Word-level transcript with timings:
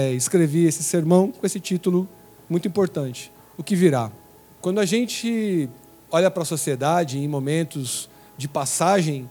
é, 0.00 0.12
escrevi 0.12 0.64
esse 0.64 0.82
sermão 0.82 1.30
com 1.30 1.44
esse 1.44 1.60
título 1.60 2.08
muito 2.48 2.66
importante: 2.66 3.30
O 3.58 3.62
que 3.62 3.76
virá. 3.76 4.10
Quando 4.60 4.80
a 4.80 4.86
gente 4.86 5.68
olha 6.10 6.30
para 6.30 6.42
a 6.42 6.46
sociedade 6.46 7.18
em 7.18 7.28
momentos 7.28 8.08
de 8.36 8.48
passagem, 8.48 9.28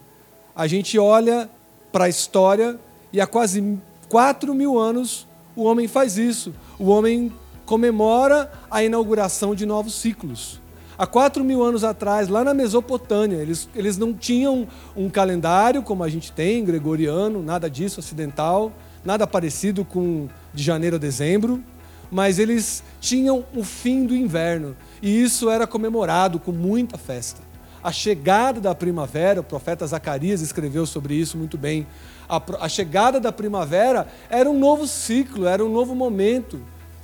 a 0.56 0.68
gente 0.68 0.98
olha 1.00 1.50
para 1.92 2.06
a 2.06 2.10
história 2.10 2.80
e 3.12 3.20
há 3.20 3.26
quase 3.26 3.78
quatro 4.08 4.54
mil 4.54 4.78
anos 4.78 5.28
o 5.56 5.64
homem 5.64 5.88
faz 5.88 6.18
isso. 6.18 6.54
O 6.78 6.90
homem 6.90 7.32
comemora 7.66 8.52
a 8.70 8.84
inauguração 8.84 9.56
de 9.56 9.66
novos 9.66 9.96
ciclos. 9.96 10.62
Há 10.98 11.08
quatro 11.08 11.44
mil 11.44 11.64
anos 11.64 11.84
atrás, 11.84 12.28
lá 12.28 12.44
na 12.44 12.54
Mesopotâmia, 12.54 13.38
eles, 13.38 13.70
eles 13.74 13.98
não 13.98 14.14
tinham 14.14 14.68
um 14.96 15.10
calendário 15.10 15.82
como 15.82 16.04
a 16.04 16.10
gente 16.10 16.32
tem, 16.32 16.64
gregoriano, 16.64 17.42
nada 17.42 17.70
disso, 17.70 18.00
ocidental, 18.02 18.72
nada 19.04 19.26
parecido 19.26 19.86
com 19.86 20.28
de 20.54 20.64
janeiro 20.64 20.96
a 20.96 21.00
dezembro, 21.00 21.64
mas 22.12 22.40
eles 22.40 22.84
tinham 23.00 23.46
o 23.56 23.64
fim 23.64 24.06
do 24.06 24.16
inverno 24.16 24.76
e 25.02 25.22
isso 25.22 25.50
era 25.50 25.68
comemorado 25.68 26.40
com 26.40 26.52
muita 26.52 26.98
festa. 26.98 27.42
A 27.82 27.92
chegada 27.92 28.60
da 28.60 28.76
primavera, 28.76 29.40
o 29.40 29.44
profeta 29.44 29.88
Zacarias 29.88 30.42
escreveu 30.42 30.86
sobre 30.86 31.14
isso 31.16 31.38
muito 31.38 31.58
bem. 31.58 31.88
A, 32.28 32.42
a 32.66 32.68
chegada 32.68 33.20
da 33.20 33.32
primavera 33.32 34.08
era 34.30 34.50
um 34.50 34.60
novo 34.60 34.86
ciclo, 34.86 35.48
era 35.48 35.64
um 35.64 35.72
novo 35.72 35.96
momento. 35.96 36.60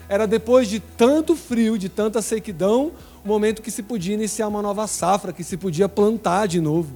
Era 0.10 0.28
depois 0.28 0.68
de 0.68 0.80
tanto 0.80 1.36
frio, 1.36 1.78
de 1.78 1.88
tanta 1.88 2.22
sequidão, 2.22 2.92
o 3.24 3.28
momento 3.28 3.62
que 3.62 3.72
se 3.72 3.82
podia 3.82 4.14
iniciar 4.14 4.48
uma 4.48 4.62
nova 4.62 4.86
safra, 4.86 5.32
que 5.32 5.44
se 5.44 5.56
podia 5.56 5.88
plantar 5.88 6.48
de 6.48 6.60
novo. 6.60 6.94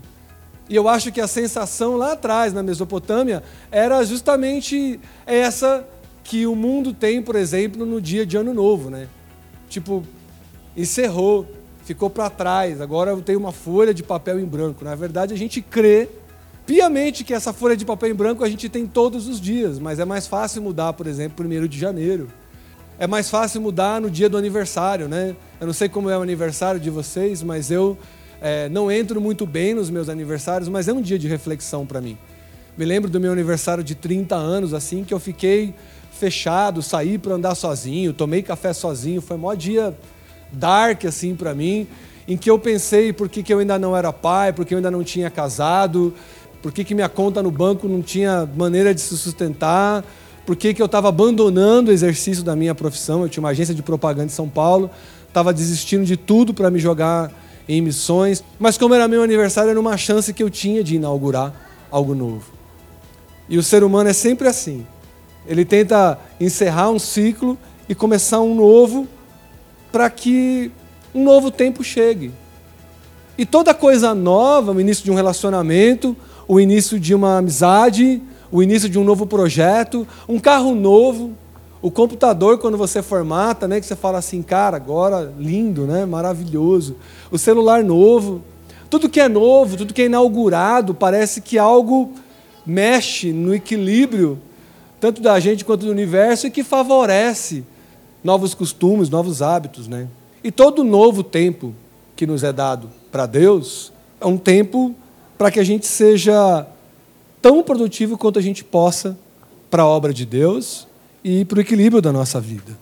E 0.70 0.75
eu 0.75 0.88
acho 0.88 1.12
que 1.12 1.20
a 1.20 1.28
sensação 1.28 1.98
lá 1.98 2.14
atrás, 2.14 2.53
na 2.53 2.62
Mesopotâmia, 2.62 3.44
era 3.72 4.03
justamente 4.03 5.00
essa 5.26 5.86
que 6.23 6.45
o 6.45 6.56
mundo 6.56 6.94
tem, 6.94 7.22
por 7.22 7.36
exemplo, 7.36 7.86
no 7.86 8.00
dia 8.00 8.26
de 8.26 8.38
Ano 8.38 8.53
Novo, 8.53 8.89
né? 8.89 9.08
Tipo, 9.67 10.03
encerrou, 10.78 11.48
ficou 11.84 12.09
para 12.09 12.30
trás, 12.30 12.80
agora 12.80 13.11
eu 13.11 13.22
tenho 13.22 13.39
uma 13.39 13.52
folha 13.52 13.94
de 13.94 14.03
papel 14.03 14.39
em 14.39 14.45
branco. 14.45 14.86
Na 14.86 14.94
verdade, 14.94 15.34
a 15.34 15.38
gente 15.38 15.59
crê 15.59 16.08
piamente 16.67 17.23
que 17.23 17.33
essa 17.33 17.52
folha 17.52 17.76
de 17.76 17.83
papel 17.83 18.11
em 18.11 18.14
branco 18.14 18.44
a 18.44 18.50
gente 18.50 18.70
tem 18.70 18.86
todos 18.86 19.28
os 19.28 19.42
dias, 19.42 19.80
mas 19.80 19.98
é 19.98 20.06
mais 20.06 20.28
fácil 20.28 20.61
mudar, 20.61 20.94
por 20.94 21.08
exemplo, 21.08 21.44
1 21.44 21.67
de 21.67 21.80
janeiro 21.80 22.30
é 23.00 23.08
mais 23.08 23.30
fácil 23.30 23.61
mudar 23.61 24.02
no 24.02 24.11
dia 24.11 24.28
do 24.28 24.38
aniversário, 24.38 25.08
né? 25.08 25.33
Eu 25.59 25.66
não 25.66 25.73
sei 25.73 25.88
como 25.88 26.09
é 26.09 26.17
o 26.17 26.22
aniversário 26.22 26.81
de 26.81 26.89
vocês, 26.89 27.42
mas 27.42 27.72
eu 27.72 27.98
é, 28.42 28.70
não 28.70 28.92
entro 28.92 29.20
muito 29.20 29.45
bem 29.45 29.73
nos 29.73 29.90
meus 29.90 30.09
aniversários, 30.09 30.70
mas 30.70 30.88
é 30.88 30.94
um 30.94 31.02
dia 31.02 31.20
de 31.20 31.28
reflexão 31.28 31.86
para 31.86 32.00
mim. 32.00 32.18
Me 32.78 32.86
lembro 32.86 33.09
do 33.09 33.20
meu 33.20 33.32
aniversário 33.32 33.84
de 33.84 33.95
30 33.95 34.36
anos, 34.36 34.73
assim, 34.73 35.04
que 35.04 35.14
eu 35.14 35.20
fiquei 35.20 35.73
fechado, 36.12 36.82
saí 36.82 37.17
para 37.17 37.36
andar 37.36 37.56
sozinho, 37.56 38.14
tomei 38.14 38.42
café 38.42 38.73
sozinho, 38.73 39.22
foi 39.22 39.38
maior 39.38 39.56
dia 39.56 39.94
dark, 40.52 41.06
assim, 41.06 41.36
para 41.36 41.54
mim, 41.54 41.88
em 42.28 42.38
que 42.38 42.50
eu 42.50 42.58
pensei 42.58 43.12
por 43.12 43.28
que, 43.28 43.44
que 43.44 43.54
eu 43.54 43.60
ainda 43.60 43.78
não 43.78 43.95
era 43.95 44.12
pai, 44.14 44.54
por 44.54 44.66
que 44.66 44.73
eu 44.73 44.78
ainda 44.78 44.92
não 44.92 45.04
tinha 45.04 45.30
casado, 45.30 46.14
por 46.62 46.72
que, 46.72 46.84
que 46.84 46.94
minha 46.94 47.10
conta 47.10 47.42
no 47.42 47.52
banco 47.52 47.88
não 47.88 48.02
tinha 48.02 48.48
maneira 48.56 48.94
de 48.94 49.02
se 49.02 49.17
sustentar, 49.17 50.04
por 50.45 50.56
que, 50.56 50.73
que 50.73 50.82
eu 50.82 50.88
estava 50.88 51.10
abandonando 51.10 51.92
o 51.92 51.94
exercício 51.94 52.44
da 52.44 52.56
minha 52.56 52.73
profissão. 52.73 53.22
Eu 53.22 53.30
tinha 53.30 53.42
uma 53.42 53.50
agência 53.50 53.73
de 53.76 53.84
propaganda 53.84 54.26
em 54.26 54.30
São 54.30 54.50
Paulo, 54.50 54.90
estava 55.28 55.54
desistindo 55.54 56.04
de 56.04 56.17
tudo 56.17 56.54
para 56.54 56.72
me 56.72 56.80
jogar 56.80 57.32
em 57.70 57.81
missões. 57.81 58.44
Mas 58.58 58.78
como 58.78 58.95
era 58.95 59.08
meu 59.08 59.22
aniversário, 59.22 59.70
era 59.70 59.80
uma 59.80 59.95
chance 59.95 60.34
que 60.34 60.42
eu 60.42 60.50
tinha 60.50 60.84
de 60.84 60.95
inaugurar 60.95 61.54
algo 61.92 62.16
novo. 62.16 62.52
E 63.48 63.58
o 63.60 63.64
ser 63.64 63.83
humano 63.83 64.10
é 64.10 64.14
sempre 64.14 64.48
assim. 64.48 64.86
Ele 65.48 65.64
tenta 65.64 66.20
encerrar 66.39 66.89
um 66.89 66.98
ciclo 66.98 67.58
e 67.88 67.93
começar 67.93 68.42
um 68.42 68.55
novo 68.55 69.08
para 69.92 70.10
que 70.10 70.71
um 71.14 71.23
novo 71.23 71.52
tempo 71.52 71.83
chegue. 71.83 72.32
E 73.38 73.45
toda 73.45 73.73
coisa 73.73 74.14
nova, 74.14 74.72
o 74.72 74.82
início 74.82 75.04
de 75.04 75.11
um 75.11 75.16
relacionamento, 75.16 76.17
o 76.48 76.60
início 76.60 76.99
de 76.99 77.16
uma 77.16 77.38
amizade, 77.38 78.22
o 78.52 78.61
início 78.61 78.89
de 78.89 78.99
um 78.99 79.04
novo 79.04 79.26
projeto, 79.26 80.08
um 80.27 80.39
carro 80.39 80.76
novo, 80.76 81.32
o 81.82 81.90
computador 81.90 82.58
quando 82.58 82.78
você 82.78 83.02
formata, 83.02 83.67
né, 83.67 83.80
que 83.80 83.86
você 83.86 83.95
fala 83.95 84.17
assim, 84.17 84.42
cara, 84.42 84.76
agora 84.76 85.34
lindo, 85.38 85.86
né, 85.86 86.06
maravilhoso. 86.06 86.95
O 87.32 87.38
celular 87.38 87.84
novo, 87.84 88.42
tudo 88.90 89.08
que 89.08 89.20
é 89.20 89.30
novo, 89.30 89.78
tudo 89.78 89.94
que 89.94 90.02
é 90.02 90.06
inaugurado, 90.06 90.94
parece 90.94 91.40
que 91.40 91.58
algo 91.58 92.12
mexe 92.66 93.32
no 93.32 93.56
equilíbrio 93.56 94.38
tanto 95.00 95.22
da 95.22 95.40
gente 95.40 95.64
quanto 95.64 95.86
do 95.86 95.92
universo 95.92 96.48
e 96.48 96.52
que 96.52 96.62
favorece 96.62 97.64
novos 98.22 98.54
costumes, 98.54 99.10
novos 99.10 99.42
hábitos, 99.42 99.88
né? 99.88 100.10
E 100.44 100.52
todo 100.52 100.84
novo 100.84 101.23
tempo 101.23 101.73
que 102.17 102.28
nos 102.28 102.44
é 102.44 102.52
dado 102.52 102.90
para 103.10 103.26
Deus 103.26 103.94
é 104.20 104.26
um 104.26 104.38
tempo 104.38 104.94
para 105.38 105.50
que 105.50 105.60
a 105.60 105.64
gente 105.64 105.88
seja 105.88 106.67
tão 107.42 107.64
produtivo 107.64 108.17
quanto 108.17 108.38
a 108.38 108.42
gente 108.42 108.61
possa 108.61 109.17
para 109.72 109.84
a 109.84 109.88
obra 109.88 110.14
de 110.14 110.26
Deus 110.26 110.89
e 111.23 111.45
para 111.45 111.57
o 111.57 111.61
equilíbrio 111.61 112.02
da 112.02 112.11
nossa 112.11 112.39
vida. 112.39 112.77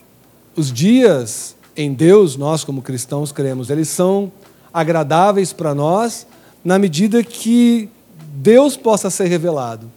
Os 0.56 0.72
dias 0.72 1.56
em 1.76 1.94
Deus, 1.94 2.36
nós 2.36 2.64
como 2.64 2.82
cristãos 2.82 3.32
cremos, 3.32 3.70
eles 3.70 3.88
são 3.88 4.32
agradáveis 4.74 5.54
para 5.54 5.76
nós 5.76 6.26
na 6.64 6.80
medida 6.80 7.24
que 7.24 7.90
Deus 8.34 8.76
possa 8.76 9.10
ser 9.10 9.28
revelado. 9.28 9.90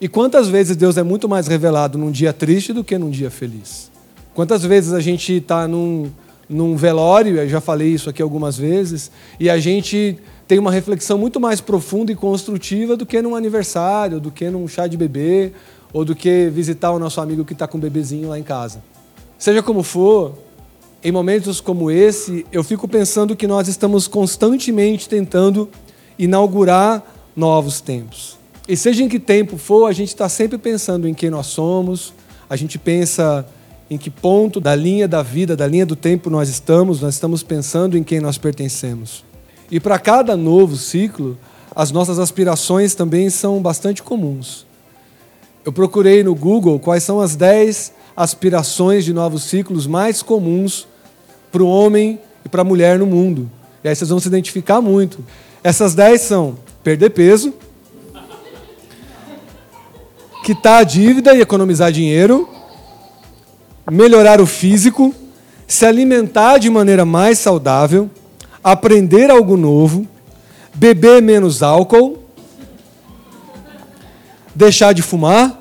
E 0.00 0.08
quantas 0.08 0.48
vezes 0.48 0.76
Deus 0.76 0.96
é 0.96 1.02
muito 1.02 1.28
mais 1.28 1.48
revelado 1.48 1.98
num 1.98 2.10
dia 2.10 2.32
triste 2.32 2.72
do 2.72 2.84
que 2.84 2.96
num 2.96 3.10
dia 3.10 3.30
feliz? 3.30 3.90
Quantas 4.32 4.62
vezes 4.62 4.92
a 4.92 5.00
gente 5.00 5.34
está 5.34 5.66
num, 5.66 6.08
num 6.48 6.76
velório, 6.76 7.36
eu 7.36 7.48
já 7.48 7.60
falei 7.60 7.88
isso 7.88 8.08
aqui 8.08 8.22
algumas 8.22 8.56
vezes, 8.56 9.10
e 9.40 9.50
a 9.50 9.58
gente 9.58 10.16
tem 10.46 10.58
uma 10.58 10.70
reflexão 10.70 11.18
muito 11.18 11.40
mais 11.40 11.60
profunda 11.60 12.12
e 12.12 12.14
construtiva 12.14 12.96
do 12.96 13.04
que 13.04 13.20
num 13.20 13.34
aniversário, 13.34 14.20
do 14.20 14.30
que 14.30 14.48
num 14.48 14.68
chá 14.68 14.86
de 14.86 14.96
bebê, 14.96 15.52
ou 15.92 16.04
do 16.04 16.14
que 16.14 16.50
visitar 16.50 16.90
o 16.90 16.98
nosso 16.98 17.20
amigo 17.20 17.44
que 17.44 17.52
está 17.52 17.66
com 17.66 17.78
bebezinho 17.78 18.28
lá 18.28 18.38
em 18.38 18.42
casa. 18.42 18.82
Seja 19.38 19.62
como 19.62 19.82
for, 19.82 20.34
em 21.02 21.12
momentos 21.12 21.60
como 21.60 21.90
esse, 21.90 22.44
eu 22.52 22.64
fico 22.64 22.88
pensando 22.88 23.36
que 23.36 23.46
nós 23.46 23.68
estamos 23.68 24.08
constantemente 24.08 25.08
tentando 25.08 25.68
inaugurar 26.18 27.02
novos 27.36 27.80
tempos. 27.80 28.36
E 28.66 28.76
seja 28.76 29.02
em 29.02 29.08
que 29.08 29.18
tempo 29.18 29.56
for, 29.56 29.86
a 29.86 29.92
gente 29.92 30.08
está 30.08 30.28
sempre 30.28 30.58
pensando 30.58 31.08
em 31.08 31.14
quem 31.14 31.30
nós 31.30 31.46
somos, 31.46 32.12
a 32.50 32.56
gente 32.56 32.78
pensa 32.78 33.46
em 33.90 33.96
que 33.96 34.10
ponto 34.10 34.60
da 34.60 34.74
linha 34.74 35.08
da 35.08 35.22
vida, 35.22 35.56
da 35.56 35.66
linha 35.66 35.86
do 35.86 35.96
tempo 35.96 36.28
nós 36.28 36.48
estamos, 36.48 37.00
nós 37.00 37.14
estamos 37.14 37.42
pensando 37.42 37.96
em 37.96 38.02
quem 38.02 38.20
nós 38.20 38.36
pertencemos. 38.36 39.24
E 39.70 39.80
para 39.80 39.98
cada 39.98 40.36
novo 40.36 40.76
ciclo, 40.76 41.38
as 41.74 41.90
nossas 41.90 42.18
aspirações 42.18 42.94
também 42.94 43.30
são 43.30 43.62
bastante 43.62 44.02
comuns. 44.02 44.67
Eu 45.68 45.72
procurei 45.72 46.24
no 46.24 46.34
Google 46.34 46.78
quais 46.78 47.02
são 47.02 47.20
as 47.20 47.36
10 47.36 47.92
aspirações 48.16 49.04
de 49.04 49.12
novos 49.12 49.42
ciclos 49.42 49.86
mais 49.86 50.22
comuns 50.22 50.88
para 51.52 51.62
o 51.62 51.68
homem 51.68 52.18
e 52.42 52.48
para 52.48 52.62
a 52.62 52.64
mulher 52.64 52.98
no 52.98 53.04
mundo. 53.04 53.50
E 53.84 53.88
aí 53.90 53.94
vocês 53.94 54.08
vão 54.08 54.18
se 54.18 54.28
identificar 54.28 54.80
muito. 54.80 55.22
Essas 55.62 55.94
10 55.94 56.20
são 56.22 56.56
perder 56.82 57.10
peso, 57.10 57.52
quitar 60.42 60.80
a 60.80 60.84
dívida 60.84 61.34
e 61.34 61.42
economizar 61.42 61.92
dinheiro, 61.92 62.48
melhorar 63.90 64.40
o 64.40 64.46
físico, 64.46 65.14
se 65.66 65.84
alimentar 65.84 66.56
de 66.56 66.70
maneira 66.70 67.04
mais 67.04 67.38
saudável, 67.38 68.08
aprender 68.64 69.30
algo 69.30 69.54
novo, 69.54 70.08
beber 70.74 71.20
menos 71.20 71.62
álcool, 71.62 72.24
deixar 74.54 74.94
de 74.94 75.02
fumar, 75.02 75.57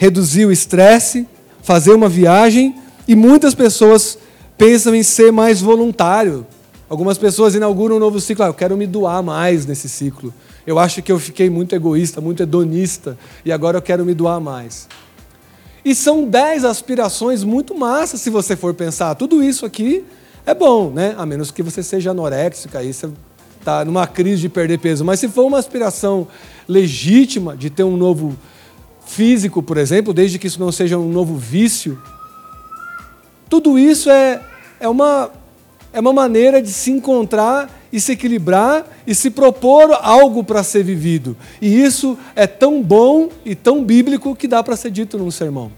reduzir 0.00 0.46
o 0.46 0.50
estresse, 0.50 1.28
fazer 1.60 1.92
uma 1.92 2.08
viagem 2.08 2.74
e 3.06 3.14
muitas 3.14 3.54
pessoas 3.54 4.16
pensam 4.56 4.94
em 4.94 5.02
ser 5.02 5.30
mais 5.30 5.60
voluntário. 5.60 6.46
Algumas 6.88 7.18
pessoas 7.18 7.54
inauguram 7.54 7.96
um 7.96 7.98
novo 7.98 8.18
ciclo. 8.18 8.46
Ah, 8.46 8.48
eu 8.48 8.54
quero 8.54 8.78
me 8.78 8.86
doar 8.86 9.22
mais 9.22 9.66
nesse 9.66 9.90
ciclo. 9.90 10.32
Eu 10.66 10.78
acho 10.78 11.02
que 11.02 11.12
eu 11.12 11.18
fiquei 11.18 11.50
muito 11.50 11.74
egoísta, 11.74 12.18
muito 12.18 12.42
hedonista 12.42 13.18
e 13.44 13.52
agora 13.52 13.76
eu 13.76 13.82
quero 13.82 14.02
me 14.02 14.14
doar 14.14 14.40
mais. 14.40 14.88
E 15.84 15.94
são 15.94 16.24
dez 16.24 16.64
aspirações 16.64 17.44
muito 17.44 17.74
massas 17.74 18.22
se 18.22 18.30
você 18.30 18.56
for 18.56 18.72
pensar. 18.72 19.14
Tudo 19.16 19.42
isso 19.42 19.66
aqui 19.66 20.02
é 20.46 20.54
bom, 20.54 20.90
né? 20.90 21.14
A 21.18 21.26
menos 21.26 21.50
que 21.50 21.62
você 21.62 21.82
seja 21.82 22.12
anoréxica, 22.12 22.78
aí 22.78 22.90
você 22.90 23.10
está 23.58 23.84
numa 23.84 24.06
crise 24.06 24.40
de 24.40 24.48
perder 24.48 24.78
peso. 24.78 25.04
Mas 25.04 25.20
se 25.20 25.28
for 25.28 25.44
uma 25.44 25.58
aspiração 25.58 26.26
legítima 26.66 27.54
de 27.54 27.68
ter 27.68 27.84
um 27.84 27.98
novo 27.98 28.34
físico, 29.10 29.62
por 29.62 29.76
exemplo, 29.76 30.14
desde 30.14 30.38
que 30.38 30.46
isso 30.46 30.60
não 30.60 30.70
seja 30.70 30.96
um 30.96 31.10
novo 31.10 31.36
vício, 31.36 32.00
tudo 33.48 33.78
isso 33.78 34.08
é, 34.08 34.40
é, 34.78 34.88
uma, 34.88 35.30
é 35.92 35.98
uma 35.98 36.12
maneira 36.12 36.62
de 36.62 36.70
se 36.72 36.92
encontrar 36.92 37.68
e 37.92 38.00
se 38.00 38.12
equilibrar 38.12 38.86
e 39.04 39.12
se 39.12 39.30
propor 39.30 39.98
algo 40.00 40.44
para 40.44 40.62
ser 40.62 40.84
vivido. 40.84 41.36
E 41.60 41.82
isso 41.82 42.16
é 42.36 42.46
tão 42.46 42.80
bom 42.80 43.28
e 43.44 43.56
tão 43.56 43.84
bíblico 43.84 44.36
que 44.36 44.46
dá 44.46 44.62
para 44.62 44.76
ser 44.76 44.92
dito 44.92 45.18
num 45.18 45.30
sermão. 45.30 45.72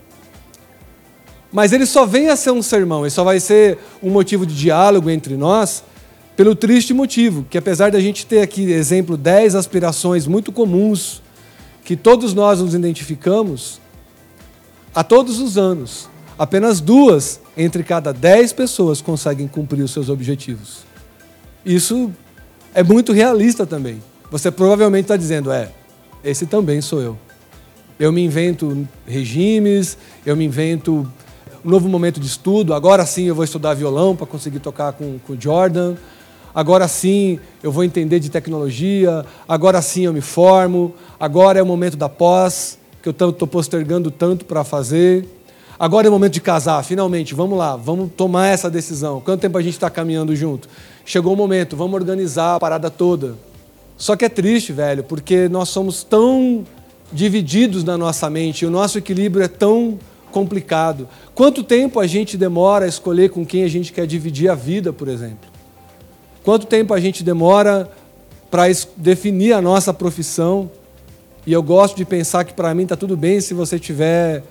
Mas 1.50 1.73
ele 1.73 1.87
só 1.87 2.05
vem 2.05 2.28
a 2.28 2.37
ser 2.37 2.50
um 2.50 2.62
sermão, 2.62 3.00
ele 3.00 3.11
só 3.11 3.25
vai 3.25 3.40
ser 3.40 3.78
um 4.02 4.11
motivo 4.11 4.44
de 4.44 4.55
diálogo 4.55 5.08
entre 5.08 5.37
nós 5.37 5.82
pelo 6.37 6.55
triste 6.55 6.93
motivo 6.93 7.46
que, 7.49 7.56
apesar 7.56 7.90
da 7.90 8.00
gente 8.00 8.26
ter 8.26 8.40
aqui, 8.40 8.70
exemplo, 8.70 9.17
dez 9.17 9.55
aspirações 9.55 10.26
muito 10.26 10.52
comuns, 10.52 11.22
que 11.84 11.96
todos 11.96 12.32
nós 12.34 12.61
nos 12.61 12.75
identificamos, 12.75 13.81
a 14.94 15.02
todos 15.02 15.40
os 15.40 15.58
anos, 15.58 16.08
apenas 16.38 16.81
duas 16.81 17.40
entre 17.56 17.82
cada 17.82 18.12
dez 18.12 18.52
pessoas 18.52 19.00
conseguem 19.00 19.49
cumprir 19.49 19.82
os 19.82 19.90
seus 19.90 20.08
objetivos. 20.08 20.84
Isso 21.64 22.12
é 22.75 22.82
muito 22.82 23.12
realista 23.12 23.67
também. 23.67 24.02
Você 24.31 24.50
provavelmente 24.50 25.05
está 25.05 25.17
dizendo, 25.17 25.52
é, 25.52 25.70
esse 26.25 26.46
também 26.46 26.81
sou 26.81 27.00
eu. 27.00 27.19
Eu 27.99 28.11
me 28.11 28.25
invento 28.25 28.87
regimes, 29.06 29.96
eu 30.25 30.37
me 30.37 30.44
invento 30.44 31.06
um 31.64 31.70
novo 31.70 31.88
momento 31.88 32.19
de 32.19 32.26
estudo. 32.26 32.75
Agora 32.75 33.05
sim 33.06 33.25
eu 33.25 33.35
vou 33.35 33.44
estudar 33.44 33.75
violão 33.75 34.17
para 34.17 34.26
conseguir 34.26 34.58
tocar 34.58 34.93
com 34.93 35.20
o 35.28 35.37
Jordan. 35.38 35.94
Agora 36.54 36.87
sim 36.88 37.38
eu 37.62 37.72
vou 37.72 37.84
entender 37.84 38.20
de 38.20 38.31
tecnologia. 38.31 39.25
Agora 39.49 39.81
sim 39.81 40.04
eu 40.04 40.12
me 40.12 40.20
formo. 40.20 40.94
Agora 41.19 41.58
é 41.58 41.62
o 41.62 41.66
momento 41.66 41.96
da 41.96 42.08
pós, 42.08 42.78
que 43.02 43.08
eu 43.08 43.12
estou 43.12 43.49
postergando 43.49 44.10
tanto 44.10 44.44
para 44.44 44.64
fazer. 44.64 45.26
Agora 45.78 46.06
é 46.06 46.10
o 46.10 46.12
momento 46.12 46.34
de 46.34 46.40
casar, 46.40 46.84
finalmente, 46.84 47.34
vamos 47.34 47.58
lá, 47.58 47.75
vamos 47.75 48.12
tomar 48.16 48.46
essa 48.46 48.70
decisão. 48.70 49.20
Quanto 49.20 49.40
tempo 49.40 49.58
a 49.58 49.62
gente 49.62 49.72
está 49.72 49.90
caminhando 49.90 50.37
junto? 50.37 50.69
Chegou 51.04 51.32
o 51.32 51.37
momento, 51.37 51.76
vamos 51.76 51.94
organizar 51.94 52.54
a 52.54 52.60
parada 52.60 52.88
toda. 52.88 53.34
Só 53.96 54.14
que 54.14 54.25
é 54.25 54.28
triste, 54.28 54.72
velho, 54.72 55.02
porque 55.02 55.49
nós 55.49 55.70
somos 55.70 56.04
tão 56.04 56.64
divididos 57.12 57.82
na 57.82 57.99
nossa 57.99 58.31
mente, 58.31 58.64
o 58.64 58.70
nosso 58.70 58.96
equilíbrio 58.96 59.44
é 59.44 59.49
tão 59.49 59.99
complicado. 60.31 61.08
Quanto 61.34 61.64
tempo 61.64 61.99
a 61.99 62.06
gente 62.06 62.37
demora 62.37 62.84
a 62.84 62.88
escolher 62.88 63.31
com 63.31 63.44
quem 63.44 63.64
a 63.64 63.69
gente 63.69 63.93
quer 63.93 64.06
dividir 64.06 64.49
a 64.50 64.54
vida, 64.54 64.93
por 64.93 65.08
exemplo? 65.08 65.51
Quanto 66.44 66.67
tempo 66.67 66.93
a 66.93 66.99
gente 66.99 67.23
demora 67.23 67.89
para 68.50 68.65
definir 68.97 69.53
a 69.53 69.62
nossa 69.62 69.94
profissão? 69.94 70.69
E 71.47 71.53
eu 71.53 71.62
gosto 71.62 71.97
de 71.97 72.05
pensar 72.05 72.44
que 72.44 72.53
para 72.53 72.75
mim 72.75 72.83
está 72.83 72.97
tudo 72.97 73.17
bem 73.17 73.41
se 73.41 73.55
você 73.55 73.79
tiver 73.79 74.43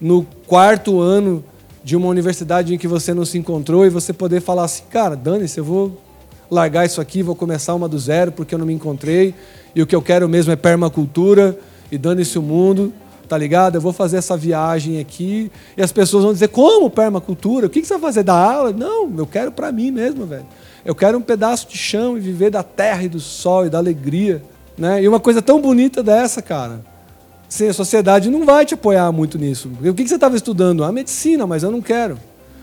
no 0.00 0.24
quarto 0.46 1.00
ano 1.00 1.44
de 1.82 1.96
uma 1.96 2.08
universidade 2.08 2.74
em 2.74 2.78
que 2.78 2.86
você 2.86 3.12
não 3.12 3.24
se 3.24 3.36
encontrou 3.36 3.84
e 3.84 3.90
você 3.90 4.12
poder 4.12 4.40
falar 4.40 4.64
assim, 4.64 4.84
cara, 4.90 5.16
dane-se, 5.16 5.58
eu 5.58 5.64
vou 5.64 6.00
largar 6.48 6.86
isso 6.86 7.00
aqui, 7.00 7.22
vou 7.22 7.34
começar 7.34 7.74
uma 7.74 7.88
do 7.88 7.98
zero 7.98 8.30
porque 8.30 8.54
eu 8.54 8.58
não 8.58 8.66
me 8.66 8.72
encontrei 8.72 9.34
e 9.74 9.82
o 9.82 9.86
que 9.86 9.94
eu 9.94 10.02
quero 10.02 10.28
mesmo 10.28 10.52
é 10.52 10.56
permacultura 10.56 11.58
e 11.90 11.98
dane-se 11.98 12.38
o 12.38 12.42
mundo, 12.42 12.92
tá 13.28 13.36
ligado? 13.36 13.74
Eu 13.74 13.80
vou 13.80 13.92
fazer 13.92 14.18
essa 14.18 14.36
viagem 14.36 15.00
aqui 15.00 15.50
e 15.76 15.82
as 15.82 15.90
pessoas 15.90 16.22
vão 16.22 16.32
dizer: 16.32 16.48
como 16.48 16.88
permacultura? 16.90 17.66
O 17.66 17.70
que 17.70 17.84
você 17.84 17.94
vai 17.94 18.02
fazer? 18.02 18.22
da 18.22 18.34
aula? 18.34 18.72
Não, 18.72 19.12
eu 19.16 19.26
quero 19.26 19.50
para 19.50 19.72
mim 19.72 19.90
mesmo, 19.90 20.26
velho. 20.26 20.46
Eu 20.84 20.94
quero 20.94 21.18
um 21.18 21.22
pedaço 21.22 21.68
de 21.68 21.76
chão 21.76 22.16
e 22.16 22.20
viver 22.20 22.50
da 22.50 22.62
terra 22.62 23.02
e 23.02 23.08
do 23.08 23.20
sol 23.20 23.66
e 23.66 23.70
da 23.70 23.78
alegria. 23.78 24.42
Né? 24.76 25.02
E 25.02 25.08
uma 25.08 25.20
coisa 25.20 25.42
tão 25.42 25.60
bonita 25.60 26.02
dessa, 26.02 26.40
cara. 26.40 26.84
Sim, 27.48 27.68
a 27.68 27.74
sociedade 27.74 28.30
não 28.30 28.44
vai 28.44 28.64
te 28.64 28.74
apoiar 28.74 29.10
muito 29.10 29.36
nisso. 29.36 29.70
O 29.82 29.92
que 29.92 30.06
você 30.06 30.14
estava 30.14 30.36
estudando? 30.36 30.84
A 30.84 30.92
medicina, 30.92 31.46
mas 31.46 31.62
eu 31.62 31.70
não 31.70 31.82
quero. 31.82 32.18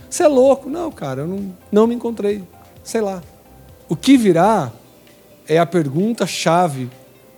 Você 0.10 0.24
é 0.24 0.28
louco? 0.28 0.69
Não, 0.69 0.92
cara, 0.92 1.22
eu 1.22 1.28
não, 1.28 1.54
não 1.72 1.86
me 1.86 1.94
encontrei. 1.94 2.44
Sei 2.84 3.02
lá. 3.02 3.22
O 3.90 3.96
que 3.96 4.18
virá 4.18 4.72
é 5.48 5.58
a 5.58 5.66
pergunta-chave 5.66 6.90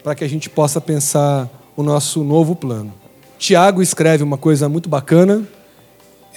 para 0.04 0.14
que 0.14 0.24
a 0.24 0.30
gente 0.30 0.50
possa 0.50 0.80
pensar 0.80 1.50
o 1.76 1.84
nosso 1.84 2.24
novo 2.24 2.56
plano. 2.56 2.94
Tiago 3.38 3.82
escreve 3.82 4.24
uma 4.24 4.38
coisa 4.38 4.70
muito 4.70 4.88
bacana. 4.88 5.44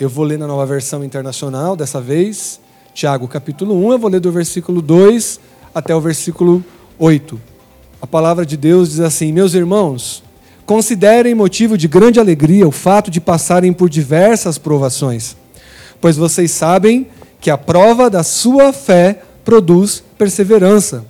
Eu 0.01 0.09
vou 0.09 0.25
ler 0.25 0.39
na 0.39 0.47
nova 0.47 0.65
versão 0.65 1.05
internacional 1.05 1.77
dessa 1.77 2.01
vez. 2.01 2.61
Tiago, 2.95 3.27
capítulo 3.27 3.75
1, 3.87 3.93
eu 3.93 3.99
vou 3.99 4.11
ler 4.11 4.21
do 4.21 4.31
versículo 4.31 4.83
2 4.83 5.41
até 5.75 5.97
o 5.97 6.01
versículo 6.01 6.63
8. 6.99 7.41
A 8.03 8.07
palavra 8.07 8.45
de 8.45 8.55
Deus 8.55 8.91
diz 8.91 9.01
assim: 9.01 9.33
Meus 9.33 9.55
irmãos, 9.55 10.23
considerem 10.67 11.35
motivo 11.35 11.79
de 11.79 11.89
grande 11.89 12.21
alegria 12.21 12.69
o 12.69 12.71
fato 12.71 13.11
de 13.11 13.19
passarem 13.19 13.73
por 13.73 13.89
diversas 13.89 14.59
provações, 14.59 15.35
pois 16.03 16.19
vocês 16.19 16.51
sabem 16.51 17.07
que 17.41 17.51
a 17.51 17.57
prova 17.57 18.11
da 18.11 18.23
sua 18.23 18.75
fé 18.75 19.23
produz 19.43 20.05
perseverança. 20.19 21.05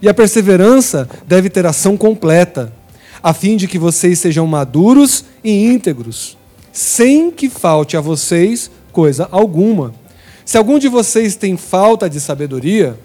E 0.00 0.08
a 0.08 0.14
perseverança 0.14 1.08
deve 1.26 1.50
ter 1.50 1.66
ação 1.66 1.96
completa 1.96 2.72
a 3.20 3.32
fim 3.32 3.56
de 3.56 3.66
que 3.66 3.80
vocês 3.80 4.20
sejam 4.20 4.46
maduros 4.46 5.24
e 5.42 5.66
íntegros, 5.66 6.38
sem 6.72 7.32
que 7.32 7.50
falte 7.50 7.96
a 7.96 8.00
vocês 8.00 8.70
coisa 8.92 9.26
alguma. 9.32 9.92
Se 10.46 10.56
algum 10.56 10.78
de 10.78 10.86
vocês 10.86 11.34
tem 11.34 11.56
falta 11.56 12.08
de 12.08 12.20
sabedoria, 12.20 12.96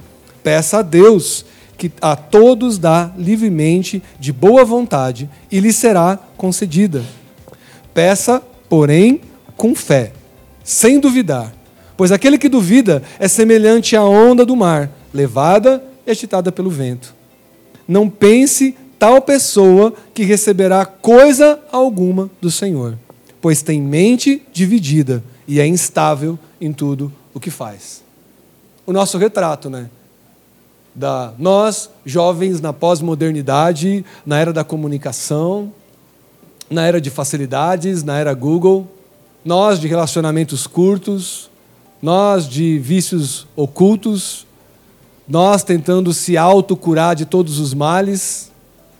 peça 0.43 0.77
a 0.77 0.81
Deus, 0.83 1.43
que 1.75 1.91
a 1.99 2.15
todos 2.15 2.77
dá 2.77 3.11
livremente, 3.17 4.01
de 4.19 4.31
boa 4.31 4.63
vontade, 4.63 5.27
e 5.51 5.59
lhe 5.59 5.73
será 5.73 6.19
concedida. 6.37 7.03
Peça, 7.95 8.43
porém, 8.69 9.21
com 9.57 9.73
fé, 9.73 10.11
sem 10.63 10.99
duvidar, 10.99 11.51
pois 11.97 12.11
aquele 12.11 12.37
que 12.37 12.47
duvida 12.47 13.01
é 13.17 13.27
semelhante 13.27 13.95
à 13.95 14.03
onda 14.03 14.45
do 14.45 14.55
mar, 14.55 14.91
levada 15.11 15.83
e 16.05 16.11
agitada 16.11 16.51
pelo 16.51 16.69
vento. 16.69 17.15
Não 17.87 18.07
pense 18.07 18.77
tal 18.99 19.19
pessoa 19.19 19.95
que 20.13 20.23
receberá 20.23 20.85
coisa 20.85 21.59
alguma 21.71 22.29
do 22.39 22.51
Senhor, 22.51 22.99
pois 23.41 23.63
tem 23.63 23.81
mente 23.81 24.43
dividida 24.53 25.23
e 25.47 25.59
é 25.59 25.65
instável 25.65 26.37
em 26.61 26.71
tudo 26.71 27.11
o 27.33 27.39
que 27.39 27.49
faz. 27.49 28.03
O 28.85 28.93
nosso 28.93 29.17
retrato, 29.17 29.69
né? 29.69 29.89
Da 30.93 31.33
nós, 31.37 31.89
jovens 32.05 32.59
na 32.59 32.73
pós-modernidade, 32.73 34.03
na 34.25 34.39
era 34.39 34.51
da 34.51 34.63
comunicação, 34.63 35.71
na 36.69 36.85
era 36.85 36.99
de 36.99 37.09
facilidades, 37.09 38.03
na 38.03 38.17
era 38.17 38.33
Google, 38.33 38.87
nós 39.43 39.79
de 39.79 39.87
relacionamentos 39.87 40.67
curtos, 40.67 41.49
nós 42.01 42.47
de 42.47 42.77
vícios 42.79 43.47
ocultos, 43.55 44.45
nós 45.27 45.63
tentando 45.63 46.13
se 46.13 46.35
autocurar 46.35 47.15
de 47.15 47.25
todos 47.25 47.59
os 47.59 47.73
males, 47.73 48.51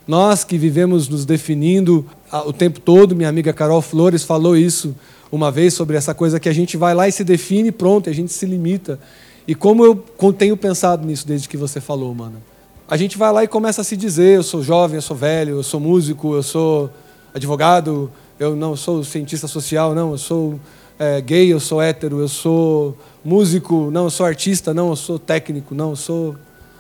nós 0.07 0.43
que 0.43 0.57
vivemos 0.57 1.07
nos 1.07 1.25
definindo 1.25 2.05
o 2.45 2.53
tempo 2.53 2.79
todo, 2.79 3.15
minha 3.15 3.29
amiga 3.29 3.51
Carol 3.53 3.81
Flores 3.81 4.23
falou 4.23 4.55
isso 4.55 4.95
uma 5.31 5.49
vez 5.49 5.73
sobre 5.73 5.95
essa 5.95 6.13
coisa 6.13 6.39
que 6.39 6.49
a 6.49 6.53
gente 6.53 6.75
vai 6.75 6.93
lá 6.93 7.07
e 7.07 7.11
se 7.11 7.23
define 7.23 7.71
pronto, 7.71 8.09
a 8.09 8.13
gente 8.13 8.33
se 8.33 8.45
limita. 8.45 8.99
E 9.47 9.55
como 9.55 9.85
eu 9.85 10.33
tenho 10.33 10.57
pensado 10.57 11.05
nisso 11.05 11.25
desde 11.25 11.47
que 11.47 11.57
você 11.57 11.79
falou, 11.79 12.13
mano. 12.13 12.41
A 12.87 12.97
gente 12.97 13.17
vai 13.17 13.31
lá 13.31 13.43
e 13.43 13.47
começa 13.47 13.81
a 13.81 13.83
se 13.85 13.95
dizer, 13.95 14.35
eu 14.35 14.43
sou 14.43 14.61
jovem, 14.61 14.97
eu 14.97 15.01
sou 15.01 15.15
velho, 15.15 15.55
eu 15.55 15.63
sou 15.63 15.79
músico, 15.79 16.35
eu 16.35 16.43
sou 16.43 16.89
advogado, 17.33 18.11
eu 18.37 18.53
não 18.55 18.75
sou 18.75 19.01
cientista 19.03 19.47
social, 19.47 19.95
não, 19.95 20.11
eu 20.11 20.17
sou 20.17 20.59
é, 20.99 21.21
gay, 21.21 21.51
eu 21.51 21.59
sou 21.59 21.81
hétero, 21.81 22.19
eu 22.19 22.27
sou 22.27 22.97
músico, 23.23 23.89
não, 23.91 24.03
eu 24.03 24.09
sou 24.09 24.25
artista, 24.25 24.73
não, 24.73 24.89
eu 24.89 24.95
sou 24.97 25.17
técnico, 25.17 25.73
não, 25.73 25.91
eu 25.91 25.95
sou 25.95 26.35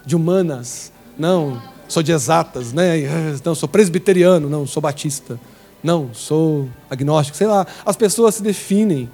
de 0.05 0.15
humanas, 0.15 0.91
não, 1.17 1.61
sou 1.87 2.03
de 2.03 2.11
exatas, 2.11 2.73
né? 2.73 2.97
Não, 3.43 3.53
sou 3.53 3.67
presbiteriano, 3.67 4.49
não, 4.49 4.65
sou 4.65 4.81
batista. 4.81 5.39
Não, 5.83 6.13
sou 6.13 6.69
agnóstico, 6.89 7.37
sei 7.37 7.47
lá. 7.47 7.65
As 7.85 7.95
pessoas 7.95 8.35
se 8.35 8.43
definem. 8.43 9.09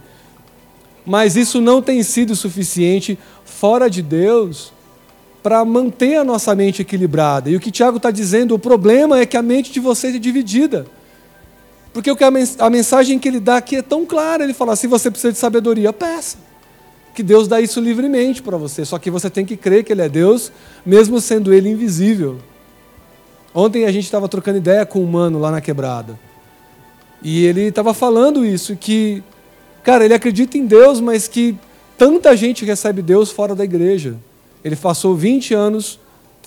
Mas 1.05 1.35
isso 1.35 1.61
não 1.61 1.81
tem 1.81 2.03
sido 2.03 2.35
suficiente 2.35 3.17
fora 3.45 3.89
de 3.89 4.01
Deus 4.01 4.73
para 5.41 5.63
manter 5.63 6.17
a 6.17 6.23
nossa 6.23 6.53
mente 6.53 6.81
equilibrada. 6.81 7.49
E 7.49 7.55
o 7.55 7.59
que 7.59 7.71
Tiago 7.71 7.97
está 7.97 8.11
dizendo, 8.11 8.53
o 8.53 8.59
problema 8.59 9.19
é 9.19 9.25
que 9.25 9.37
a 9.37 9.41
mente 9.41 9.71
de 9.71 9.79
vocês 9.79 10.13
é 10.13 10.19
dividida. 10.19 10.85
Porque 11.93 12.11
a 12.59 12.69
mensagem 12.69 13.17
que 13.17 13.27
ele 13.27 13.39
dá 13.39 13.57
aqui 13.57 13.77
é 13.77 13.81
tão 13.81 14.05
clara. 14.05 14.43
Ele 14.43 14.53
fala: 14.53 14.75
se 14.75 14.87
você 14.87 15.09
precisa 15.09 15.31
de 15.31 15.39
sabedoria, 15.39 15.93
peça. 15.93 16.37
Que 17.15 17.23
Deus 17.23 17.47
dá 17.47 17.59
isso 17.59 17.79
livremente 17.79 18.43
para 18.43 18.57
você. 18.57 18.85
Só 18.85 18.99
que 18.99 19.09
você 19.09 19.29
tem 19.29 19.43
que 19.43 19.57
crer 19.57 19.83
que 19.83 19.91
Ele 19.91 20.03
é 20.03 20.09
Deus, 20.09 20.51
mesmo 20.85 21.19
sendo 21.19 21.51
Ele 21.51 21.69
invisível. 21.69 22.37
Ontem 23.55 23.85
a 23.85 23.91
gente 23.91 24.03
estava 24.03 24.29
trocando 24.29 24.59
ideia 24.59 24.85
com 24.85 24.99
um 24.99 25.07
mano 25.07 25.39
lá 25.39 25.49
na 25.49 25.59
quebrada. 25.59 26.19
E 27.21 27.45
ele 27.45 27.61
estava 27.61 27.93
falando 27.93 28.45
isso, 28.45 28.75
que, 28.75 29.23
cara, 29.83 30.05
ele 30.05 30.13
acredita 30.13 30.57
em 30.57 30.65
Deus, 30.65 30.99
mas 31.01 31.27
que 31.27 31.55
tanta 31.97 32.35
gente 32.35 32.63
recebe 32.63 33.01
Deus 33.01 33.31
fora 33.31 33.55
da 33.55 33.63
igreja. 33.63 34.15
Ele 34.63 34.75
passou 34.75 35.15
20 35.15 35.53
anos 35.53 35.99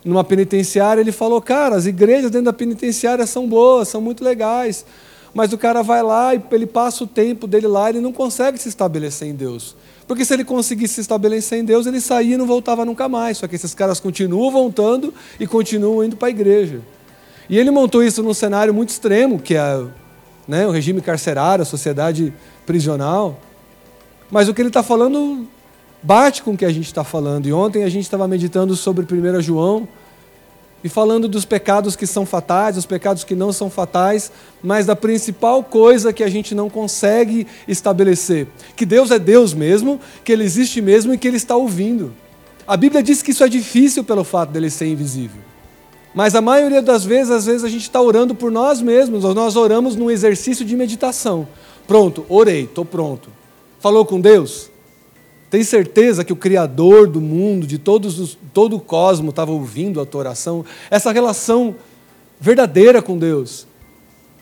numa 0.04 0.24
penitenciária, 0.24 1.00
ele 1.00 1.12
falou, 1.12 1.40
cara, 1.40 1.76
as 1.76 1.86
igrejas 1.86 2.30
dentro 2.30 2.46
da 2.46 2.52
penitenciária 2.52 3.26
são 3.26 3.48
boas, 3.48 3.88
são 3.88 4.00
muito 4.00 4.24
legais. 4.24 4.84
Mas 5.32 5.52
o 5.52 5.58
cara 5.58 5.82
vai 5.82 6.02
lá 6.02 6.34
e 6.34 6.42
ele 6.52 6.66
passa 6.66 7.04
o 7.04 7.06
tempo 7.06 7.46
dele 7.46 7.66
lá, 7.66 7.90
ele 7.90 8.00
não 8.00 8.12
consegue 8.12 8.58
se 8.58 8.68
estabelecer 8.68 9.28
em 9.28 9.34
Deus. 9.34 9.76
Porque 10.06 10.24
se 10.24 10.34
ele 10.34 10.44
conseguisse 10.44 10.94
se 10.94 11.00
estabelecer 11.02 11.58
em 11.60 11.64
Deus, 11.64 11.86
ele 11.86 12.00
saía 12.00 12.34
e 12.34 12.36
não 12.36 12.46
voltava 12.46 12.84
nunca 12.84 13.08
mais. 13.08 13.38
Só 13.38 13.46
que 13.46 13.54
esses 13.54 13.74
caras 13.74 14.00
continuam 14.00 14.50
voltando 14.50 15.14
e 15.38 15.46
continuam 15.46 16.02
indo 16.02 16.16
para 16.16 16.28
a 16.28 16.30
igreja. 16.30 16.80
E 17.48 17.56
ele 17.56 17.70
montou 17.70 18.02
isso 18.02 18.22
num 18.22 18.34
cenário 18.34 18.74
muito 18.74 18.88
extremo, 18.88 19.38
que 19.38 19.54
é 19.54 19.84
né, 20.50 20.66
o 20.66 20.72
regime 20.72 21.00
carcerário, 21.00 21.62
a 21.62 21.64
sociedade 21.64 22.34
prisional. 22.66 23.38
Mas 24.28 24.48
o 24.48 24.54
que 24.54 24.60
ele 24.60 24.68
está 24.68 24.82
falando 24.82 25.46
bate 26.02 26.42
com 26.42 26.50
o 26.50 26.56
que 26.56 26.64
a 26.64 26.72
gente 26.72 26.86
está 26.86 27.04
falando. 27.04 27.46
E 27.46 27.52
ontem 27.52 27.84
a 27.84 27.88
gente 27.88 28.02
estava 28.02 28.26
meditando 28.26 28.74
sobre 28.74 29.06
1 29.06 29.40
João 29.40 29.86
e 30.82 30.88
falando 30.88 31.28
dos 31.28 31.44
pecados 31.44 31.94
que 31.94 32.04
são 32.04 32.26
fatais, 32.26 32.74
dos 32.74 32.84
pecados 32.84 33.22
que 33.22 33.36
não 33.36 33.52
são 33.52 33.70
fatais, 33.70 34.32
mas 34.60 34.86
da 34.86 34.96
principal 34.96 35.62
coisa 35.62 36.12
que 36.12 36.24
a 36.24 36.28
gente 36.28 36.52
não 36.52 36.68
consegue 36.68 37.46
estabelecer: 37.68 38.48
que 38.74 38.84
Deus 38.84 39.12
é 39.12 39.20
Deus 39.20 39.54
mesmo, 39.54 40.00
que 40.24 40.32
Ele 40.32 40.42
existe 40.42 40.82
mesmo 40.82 41.14
e 41.14 41.18
que 41.18 41.28
Ele 41.28 41.36
está 41.36 41.54
ouvindo. 41.54 42.12
A 42.66 42.76
Bíblia 42.76 43.04
diz 43.04 43.22
que 43.22 43.30
isso 43.30 43.44
é 43.44 43.48
difícil 43.48 44.02
pelo 44.02 44.24
fato 44.24 44.50
dele 44.50 44.68
ser 44.68 44.88
invisível. 44.88 45.49
Mas 46.14 46.34
a 46.34 46.40
maioria 46.40 46.82
das 46.82 47.04
vezes, 47.04 47.30
às 47.30 47.46
vezes 47.46 47.64
a 47.64 47.68
gente 47.68 47.82
está 47.82 48.00
orando 48.00 48.34
por 48.34 48.50
nós 48.50 48.80
mesmos, 48.80 49.24
ou 49.24 49.34
nós 49.34 49.56
oramos 49.56 49.94
num 49.94 50.10
exercício 50.10 50.64
de 50.64 50.76
meditação. 50.76 51.46
Pronto, 51.86 52.24
orei, 52.28 52.64
estou 52.64 52.84
pronto. 52.84 53.30
Falou 53.78 54.04
com 54.04 54.20
Deus? 54.20 54.70
Tem 55.50 55.64
certeza 55.64 56.24
que 56.24 56.32
o 56.32 56.36
Criador 56.36 57.08
do 57.08 57.20
mundo, 57.20 57.66
de 57.66 57.78
todos 57.78 58.20
os, 58.20 58.38
todo 58.54 58.76
o 58.76 58.80
cosmos, 58.80 59.30
estava 59.30 59.50
ouvindo 59.50 60.00
a 60.00 60.06
tua 60.06 60.20
oração? 60.20 60.64
Essa 60.90 61.10
relação 61.10 61.74
verdadeira 62.40 63.02
com 63.02 63.18
Deus. 63.18 63.66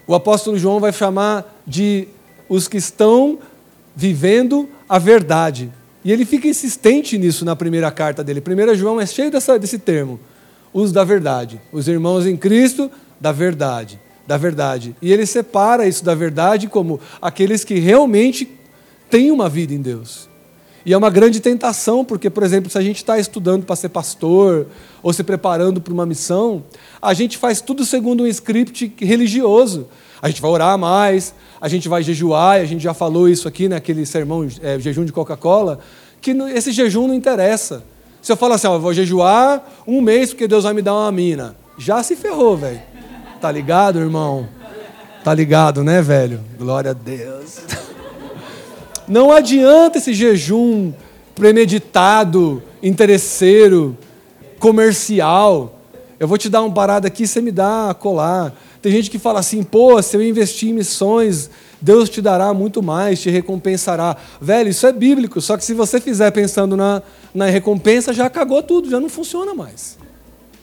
O 0.07 0.15
apóstolo 0.15 0.59
João 0.59 0.81
vai 0.81 0.93
chamar 0.93 1.61
de 1.67 2.09
os 2.49 2.69
que 2.69 2.77
estão 2.77 3.39
vivendo 3.97 4.69
a 4.89 4.99
verdade. 4.99 5.71
E 6.05 6.13
ele 6.13 6.25
fica 6.25 6.47
insistente 6.47 7.19
nisso 7.19 7.45
na 7.45 7.57
primeira 7.57 7.91
carta 7.91 8.23
dele. 8.23 8.41
1 8.41 8.75
João 8.75 9.01
é 9.01 9.07
cheio 9.07 9.31
dessa, 9.31 9.59
desse 9.59 9.79
termo, 9.79 10.21
os 10.79 10.93
da 10.93 11.03
verdade. 11.03 11.61
Os 11.73 11.89
irmãos 11.89 12.27
em 12.27 12.37
Cristo, 12.37 12.91
da 13.21 13.33
verdade. 13.33 13.99
Da 14.27 14.37
verdade. 14.37 14.95
E 15.03 15.13
ele 15.13 15.27
separa 15.27 15.87
isso 15.89 16.05
da 16.05 16.15
verdade 16.15 16.69
como 16.69 17.01
aqueles 17.21 17.65
que 17.65 17.79
realmente 17.79 18.49
têm 19.11 19.31
uma 19.31 19.49
vida 19.49 19.75
em 19.75 19.81
Deus. 19.81 20.29
E 20.87 20.93
é 20.93 20.97
uma 20.97 21.11
grande 21.11 21.41
tentação, 21.41 22.05
porque, 22.05 22.31
por 22.31 22.43
exemplo, 22.43 22.71
se 22.71 22.79
a 22.79 22.81
gente 22.81 22.99
está 22.99 23.19
estudando 23.19 23.65
para 23.65 23.75
ser 23.75 23.89
pastor 23.89 24.67
ou 25.03 25.13
se 25.13 25.25
preparando 25.25 25.81
para 25.81 25.93
uma 25.93 26.07
missão, 26.07 26.63
a 27.03 27.13
gente 27.13 27.37
faz 27.37 27.61
tudo 27.61 27.85
segundo 27.85 28.23
um 28.23 28.27
script 28.27 28.95
religioso. 28.99 29.89
A 30.23 30.29
gente 30.29 30.41
vai 30.41 30.51
orar 30.51 30.79
mais, 30.79 31.35
a 31.61 31.69
gente 31.69 31.89
vai 31.89 32.03
jejuar, 32.03 32.61
a 32.61 32.65
gente 32.65 32.83
já 32.83 32.95
falou 32.95 33.29
isso 33.29 33.49
aqui 33.49 33.69
naquele 33.69 34.07
sermão 34.07 34.49
é, 34.63 34.79
jejum 34.79 35.05
de 35.05 35.13
Coca-Cola, 35.13 35.81
que 36.21 36.31
esse 36.31 36.71
jejum 36.73 37.09
não 37.09 37.15
interessa. 37.15 37.83
Se 38.21 38.33
eu 38.33 38.37
falo 38.37 38.55
assim, 38.55 38.67
ó, 38.67 38.75
eu 38.75 38.81
vou 38.81 38.93
jejuar 38.93 39.63
um 39.87 40.01
mês 40.01 40.31
porque 40.31 40.49
Deus 40.49 40.65
vai 40.65 40.75
me 40.75 40.83
dar 40.83 40.95
uma 40.95 41.13
mina, 41.13 41.57
já 41.79 42.03
se 42.03 42.17
ferrou, 42.17 42.57
velho. 42.57 42.81
Tá 43.41 43.51
ligado, 43.51 43.99
irmão? 43.99 44.49
Tá 45.23 45.33
ligado, 45.33 45.85
né, 45.85 46.03
velho? 46.03 46.41
Glória 46.59 46.91
a 46.91 46.95
Deus. 46.95 47.61
Não 49.07 49.31
adianta 49.31 49.99
esse 49.99 50.13
jejum 50.13 50.93
premeditado, 51.35 52.63
interesseiro, 52.83 53.97
comercial. 54.59 55.81
Eu 56.19 56.27
vou 56.27 56.37
te 56.37 56.49
dar 56.49 56.63
um 56.63 56.73
parada 56.73 57.07
aqui, 57.07 57.27
você 57.27 57.41
me 57.41 57.53
dá 57.53 57.91
a 57.91 57.95
colar. 57.95 58.53
Tem 58.83 58.91
gente 58.91 59.11
que 59.11 59.19
fala 59.19 59.39
assim, 59.39 59.63
pô, 59.63 60.01
se 60.03 60.17
eu 60.17 60.23
investir 60.23 60.71
em 60.71 60.73
missões, 60.73 61.49
Deus 61.81 62.09
te 62.09 62.21
dará 62.21 62.53
muito 62.53 62.83
mais, 62.83 63.21
te 63.21 63.31
recompensará. 63.31 64.17
Velho, 64.41 64.69
isso 64.69 64.87
é 64.87 64.93
bíblico, 64.93 65.41
só 65.41 65.57
que 65.57 65.65
se 65.65 65.75
você 65.75 66.01
fizer 66.01 66.31
pensando 66.33 66.77
na, 66.77 67.03
na 67.33 67.47
recompensa, 67.47 68.13
já 68.13 68.29
cagou 68.29 68.63
tudo, 68.63 68.91
já 68.91 68.99
não 68.99 69.09
funciona 69.09 69.55
mais. 69.55 69.97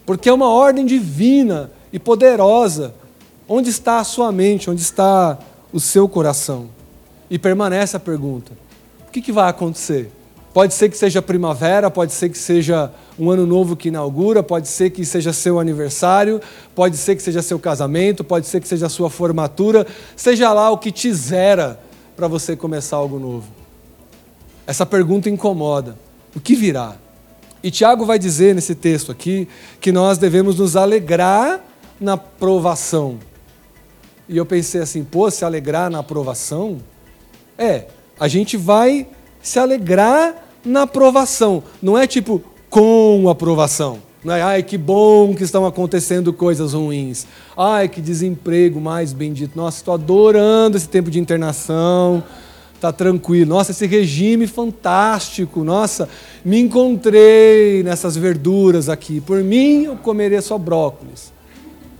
Porque 0.05 0.29
é 0.29 0.33
uma 0.33 0.49
ordem 0.49 0.85
divina 0.85 1.71
e 1.91 1.97
poderosa. 1.97 2.93
Onde 3.47 3.69
está 3.69 3.99
a 3.99 4.03
sua 4.03 4.31
mente? 4.31 4.69
Onde 4.69 4.81
está 4.81 5.37
o 5.71 5.79
seu 5.79 6.07
coração? 6.07 6.69
E 7.29 7.39
permanece 7.39 7.95
a 7.95 7.99
pergunta: 7.99 8.51
o 9.07 9.11
que, 9.11 9.21
que 9.21 9.31
vai 9.31 9.49
acontecer? 9.49 10.11
Pode 10.55 10.73
ser 10.73 10.87
que 10.87 10.97
seja 10.97 11.21
primavera, 11.21 11.91
pode 11.91 12.13
ser 12.13 12.29
que 12.29 12.37
seja 12.37 12.89
um 13.19 13.29
ano 13.29 13.45
novo 13.45 13.75
que 13.75 13.89
inaugura, 13.89 14.41
pode 14.41 14.69
ser 14.69 14.89
que 14.89 15.03
seja 15.03 15.33
seu 15.33 15.59
aniversário, 15.59 16.39
pode 16.73 16.95
ser 16.95 17.17
que 17.17 17.21
seja 17.21 17.41
seu 17.41 17.59
casamento, 17.59 18.23
pode 18.23 18.47
ser 18.47 18.61
que 18.61 18.67
seja 18.69 18.87
sua 18.87 19.09
formatura, 19.09 19.85
seja 20.15 20.53
lá 20.53 20.71
o 20.71 20.77
que 20.77 20.93
te 20.93 21.13
zera 21.13 21.77
para 22.15 22.29
você 22.29 22.55
começar 22.55 22.95
algo 22.95 23.19
novo. 23.19 23.47
Essa 24.65 24.85
pergunta 24.85 25.29
incomoda. 25.29 25.97
O 26.33 26.39
que 26.39 26.55
virá? 26.55 26.95
E 27.61 27.69
Tiago 27.69 28.05
vai 28.05 28.17
dizer 28.17 28.55
nesse 28.55 28.75
texto 28.75 29.11
aqui 29.11 29.49
que 29.81 29.91
nós 29.91 30.17
devemos 30.17 30.57
nos 30.57 30.77
alegrar 30.77 31.59
na 31.99 32.15
provação. 32.15 33.19
E 34.29 34.37
eu 34.37 34.45
pensei 34.45 34.79
assim, 34.79 35.03
pô, 35.03 35.29
se 35.29 35.43
alegrar 35.43 35.89
na 35.89 35.99
aprovação? 35.99 36.77
É, 37.57 37.87
a 38.17 38.29
gente 38.29 38.55
vai 38.55 39.05
se 39.41 39.59
alegrar 39.59 40.44
na 40.65 40.83
aprovação. 40.83 41.63
Não 41.81 41.97
é 41.97 42.07
tipo 42.07 42.41
com 42.69 43.29
aprovação. 43.29 43.99
Não 44.25 44.33
é, 44.33 44.41
ai, 44.41 44.63
que 44.63 44.75
bom 44.75 45.35
que 45.35 45.43
estão 45.43 45.67
acontecendo 45.67 46.33
coisas 46.33 46.73
ruins. 46.73 47.27
Ai, 47.55 47.87
que 47.87 48.01
desemprego 48.01 48.81
mais 48.81 49.13
bendito. 49.13 49.55
Nossa, 49.55 49.77
estou 49.77 49.93
adorando 49.93 50.75
esse 50.75 50.89
tempo 50.89 51.11
de 51.11 51.19
internação. 51.19 52.23
Tá 52.81 52.91
tranquilo. 52.91 53.49
Nossa, 53.49 53.69
esse 53.69 53.85
regime 53.85 54.47
fantástico. 54.47 55.63
Nossa, 55.63 56.09
me 56.43 56.59
encontrei 56.59 57.83
nessas 57.83 58.17
verduras 58.17 58.89
aqui. 58.89 59.21
Por 59.21 59.43
mim, 59.43 59.83
eu 59.83 59.95
comeria 59.95 60.41
só 60.41 60.57
brócolis. 60.57 61.31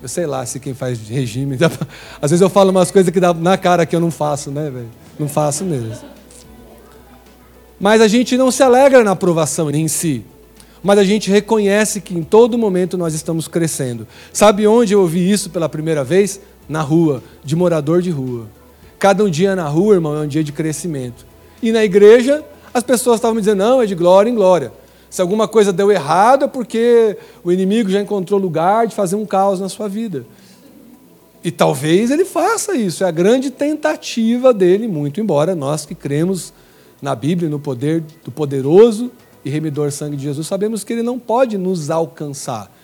Eu 0.02 0.10
sei 0.10 0.26
lá 0.26 0.44
se 0.48 0.60
quem 0.60 0.74
faz 0.74 1.00
regime. 1.08 1.58
Às 2.20 2.32
vezes 2.32 2.42
eu 2.42 2.50
falo 2.50 2.72
umas 2.72 2.90
coisas 2.90 3.14
que 3.14 3.20
dá 3.20 3.36
na 3.36 3.56
cara 3.56 3.86
que 3.86 3.96
eu 3.96 4.00
não 4.00 4.10
faço, 4.10 4.50
né, 4.50 4.72
velho? 4.72 4.90
Não 5.20 5.30
faço 5.30 5.64
mesmo. 5.64 6.15
Mas 7.80 8.02
a 8.02 8.08
gente 8.08 8.38
não 8.38 8.52
se 8.52 8.64
alegra 8.64 9.04
na 9.04 9.12
aprovação 9.12 9.70
em 9.70 9.88
si. 9.88 10.24
Mas 10.84 11.00
a 11.00 11.04
gente 11.04 11.32
reconhece 11.32 12.00
que 12.00 12.16
em 12.16 12.24
todo 12.24 12.58
momento 12.58 12.98
nós 12.98 13.14
estamos 13.14 13.48
crescendo. 13.48 14.08
Sabe 14.32 14.68
onde 14.68 14.94
eu 14.94 15.02
ouvi 15.02 15.32
isso 15.32 15.50
pela 15.50 15.68
primeira 15.68 16.04
vez? 16.04 16.40
Na 16.70 16.82
rua, 16.82 17.24
de 17.44 17.56
morador 17.56 18.02
de 18.02 18.12
rua. 18.12 18.48
Cada 19.00 19.24
um 19.24 19.30
dia 19.30 19.56
na 19.56 19.68
rua, 19.68 19.96
irmão, 19.96 20.16
é 20.16 20.22
um 20.22 20.28
dia 20.28 20.44
de 20.44 20.52
crescimento. 20.52 21.26
E 21.62 21.72
na 21.72 21.84
igreja, 21.84 22.44
as 22.74 22.84
pessoas 22.84 23.18
estavam 23.18 23.36
me 23.36 23.42
dizendo: 23.42 23.60
não, 23.60 23.82
é 23.82 23.86
de 23.86 23.96
glória 23.96 24.30
em 24.30 24.36
glória. 24.36 24.72
Se 25.10 25.22
alguma 25.22 25.48
coisa 25.48 25.72
deu 25.72 25.92
errado 25.92 26.46
é 26.46 26.48
porque 26.48 27.18
o 27.44 27.52
inimigo 27.52 27.90
já 27.90 28.02
encontrou 28.02 28.40
lugar 28.40 28.86
de 28.86 28.94
fazer 28.94 29.16
um 29.16 29.26
caos 29.26 29.60
na 29.60 29.70
sua 29.70 29.88
vida. 29.88 30.26
E 31.44 31.52
talvez 31.52 32.12
ele 32.12 32.26
faça 32.26 32.76
isso, 32.76 33.04
é 33.04 33.08
a 33.08 33.12
grande 33.12 33.50
tentativa 33.50 34.54
dele, 34.54 34.88
muito 34.88 35.22
embora 35.22 35.56
nós 35.56 35.86
que 35.86 35.96
cremos 35.96 36.52
na 37.06 37.14
Bíblia, 37.14 37.48
no 37.48 37.60
poder 37.60 38.04
do 38.24 38.32
poderoso 38.32 39.12
e 39.46 39.50
remidor 39.50 39.92
sangue 39.92 40.18
de 40.18 40.24
Jesus, 40.24 40.48
sabemos 40.48 40.84
que 40.84 40.92
ele 40.92 41.04
não 41.04 41.20
pode 41.20 41.56
nos 41.56 41.92
alcançar. 41.92 42.76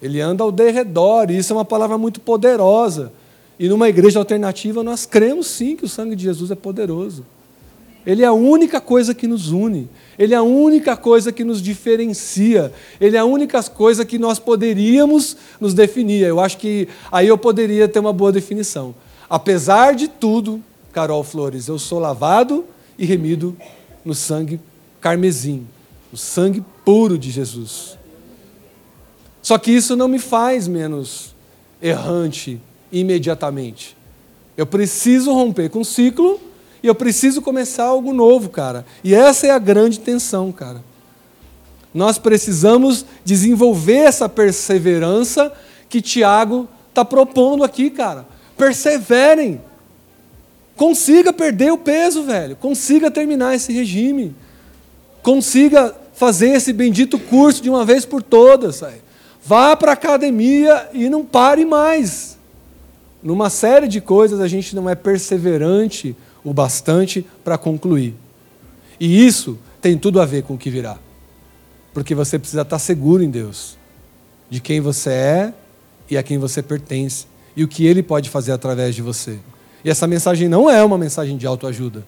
Ele 0.00 0.20
anda 0.20 0.44
ao 0.44 0.52
derredor, 0.52 1.28
e 1.32 1.36
isso 1.36 1.52
é 1.52 1.56
uma 1.56 1.64
palavra 1.64 1.98
muito 1.98 2.20
poderosa. 2.20 3.12
E 3.58 3.68
numa 3.68 3.88
igreja 3.88 4.20
alternativa, 4.20 4.84
nós 4.84 5.04
cremos 5.04 5.48
sim 5.48 5.74
que 5.74 5.84
o 5.84 5.88
sangue 5.88 6.14
de 6.14 6.22
Jesus 6.22 6.52
é 6.52 6.54
poderoso. 6.54 7.26
Ele 8.06 8.22
é 8.22 8.26
a 8.26 8.32
única 8.32 8.80
coisa 8.80 9.12
que 9.12 9.26
nos 9.26 9.50
une. 9.50 9.88
Ele 10.16 10.32
é 10.32 10.36
a 10.36 10.44
única 10.44 10.96
coisa 10.96 11.32
que 11.32 11.42
nos 11.42 11.60
diferencia. 11.60 12.72
Ele 13.00 13.16
é 13.16 13.20
a 13.20 13.24
única 13.24 13.60
coisa 13.64 14.04
que 14.04 14.16
nós 14.16 14.38
poderíamos 14.38 15.36
nos 15.60 15.74
definir. 15.74 16.24
Eu 16.24 16.38
acho 16.38 16.56
que 16.56 16.86
aí 17.10 17.26
eu 17.26 17.36
poderia 17.36 17.88
ter 17.88 17.98
uma 17.98 18.12
boa 18.12 18.30
definição. 18.30 18.94
Apesar 19.28 19.96
de 19.96 20.06
tudo, 20.06 20.62
Carol 20.92 21.24
Flores, 21.24 21.66
eu 21.66 21.80
sou 21.80 21.98
lavado 21.98 22.64
e 23.00 23.06
remido 23.06 23.56
no 24.04 24.14
sangue 24.14 24.60
carmesim, 25.00 25.66
no 26.12 26.18
sangue 26.18 26.62
puro 26.84 27.16
de 27.16 27.30
Jesus. 27.30 27.98
Só 29.40 29.56
que 29.56 29.70
isso 29.70 29.96
não 29.96 30.06
me 30.06 30.18
faz 30.18 30.68
menos 30.68 31.34
errante 31.80 32.60
imediatamente. 32.92 33.96
Eu 34.54 34.66
preciso 34.66 35.32
romper 35.32 35.70
com 35.70 35.80
o 35.80 35.84
ciclo 35.84 36.38
e 36.82 36.86
eu 36.86 36.94
preciso 36.94 37.40
começar 37.40 37.84
algo 37.84 38.12
novo, 38.12 38.50
cara. 38.50 38.84
E 39.02 39.14
essa 39.14 39.46
é 39.46 39.50
a 39.50 39.58
grande 39.58 39.98
tensão, 39.98 40.52
cara. 40.52 40.84
Nós 41.94 42.18
precisamos 42.18 43.06
desenvolver 43.24 43.96
essa 43.96 44.28
perseverança 44.28 45.50
que 45.88 46.02
Tiago 46.02 46.68
está 46.90 47.02
propondo 47.02 47.64
aqui, 47.64 47.88
cara. 47.88 48.26
Perseverem. 48.58 49.62
Consiga 50.80 51.30
perder 51.30 51.70
o 51.70 51.76
peso, 51.76 52.22
velho. 52.22 52.56
Consiga 52.56 53.10
terminar 53.10 53.54
esse 53.54 53.70
regime. 53.70 54.34
Consiga 55.22 55.94
fazer 56.14 56.52
esse 56.52 56.72
bendito 56.72 57.18
curso 57.18 57.62
de 57.62 57.68
uma 57.68 57.84
vez 57.84 58.06
por 58.06 58.22
todas. 58.22 58.80
Vá 59.44 59.76
para 59.76 59.90
a 59.90 59.92
academia 59.92 60.88
e 60.94 61.10
não 61.10 61.22
pare 61.22 61.66
mais. 61.66 62.38
Numa 63.22 63.50
série 63.50 63.88
de 63.88 64.00
coisas 64.00 64.40
a 64.40 64.48
gente 64.48 64.74
não 64.74 64.88
é 64.88 64.94
perseverante 64.94 66.16
o 66.42 66.54
bastante 66.54 67.26
para 67.44 67.58
concluir. 67.58 68.14
E 68.98 69.26
isso 69.26 69.58
tem 69.82 69.98
tudo 69.98 70.18
a 70.18 70.24
ver 70.24 70.44
com 70.44 70.54
o 70.54 70.58
que 70.58 70.70
virá. 70.70 70.96
Porque 71.92 72.14
você 72.14 72.38
precisa 72.38 72.62
estar 72.62 72.78
seguro 72.78 73.22
em 73.22 73.28
Deus, 73.28 73.76
de 74.48 74.62
quem 74.62 74.80
você 74.80 75.10
é 75.10 75.54
e 76.10 76.16
a 76.16 76.22
quem 76.22 76.38
você 76.38 76.62
pertence, 76.62 77.26
e 77.54 77.62
o 77.62 77.68
que 77.68 77.84
Ele 77.84 78.02
pode 78.02 78.30
fazer 78.30 78.52
através 78.52 78.94
de 78.94 79.02
você. 79.02 79.38
E 79.84 79.90
essa 79.90 80.06
mensagem 80.06 80.48
não 80.48 80.68
é 80.68 80.82
uma 80.84 80.98
mensagem 80.98 81.36
de 81.36 81.46
autoajuda. 81.46 82.04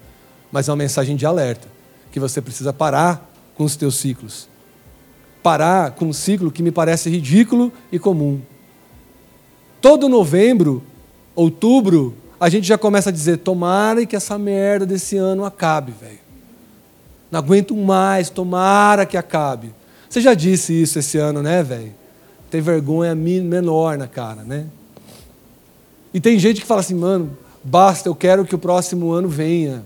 mas 0.50 0.68
é 0.68 0.70
uma 0.70 0.76
mensagem 0.76 1.16
de 1.16 1.24
alerta, 1.24 1.66
que 2.10 2.20
você 2.20 2.42
precisa 2.42 2.74
parar 2.74 3.32
com 3.54 3.64
os 3.64 3.74
teus 3.74 3.96
ciclos. 3.96 4.48
Parar 5.42 5.92
com 5.92 6.06
um 6.06 6.12
ciclo 6.12 6.50
que 6.50 6.62
me 6.62 6.70
parece 6.70 7.08
ridículo 7.08 7.72
e 7.90 7.98
comum. 7.98 8.40
Todo 9.80 10.08
novembro, 10.10 10.82
outubro, 11.34 12.14
a 12.38 12.48
gente 12.48 12.66
já 12.66 12.76
começa 12.76 13.08
a 13.08 13.12
dizer: 13.12 13.38
tomara 13.38 14.04
que 14.04 14.14
essa 14.14 14.38
merda 14.38 14.84
desse 14.84 15.16
ano 15.16 15.44
acabe, 15.44 15.92
velho. 15.92 16.20
Não 17.30 17.38
aguento 17.38 17.74
mais, 17.74 18.28
tomara 18.28 19.06
que 19.06 19.16
acabe. 19.16 19.74
Você 20.08 20.20
já 20.20 20.34
disse 20.34 20.74
isso 20.74 20.98
esse 20.98 21.16
ano, 21.16 21.42
né, 21.42 21.62
velho? 21.62 21.94
Tem 22.50 22.60
vergonha 22.60 23.14
menor 23.14 23.96
na 23.96 24.06
cara, 24.06 24.42
né? 24.42 24.66
E 26.12 26.20
tem 26.20 26.38
gente 26.38 26.60
que 26.60 26.66
fala 26.66 26.80
assim, 26.80 26.94
mano, 26.94 27.36
basta, 27.62 28.08
eu 28.08 28.14
quero 28.14 28.44
que 28.44 28.54
o 28.54 28.58
próximo 28.58 29.12
ano 29.12 29.28
venha. 29.28 29.84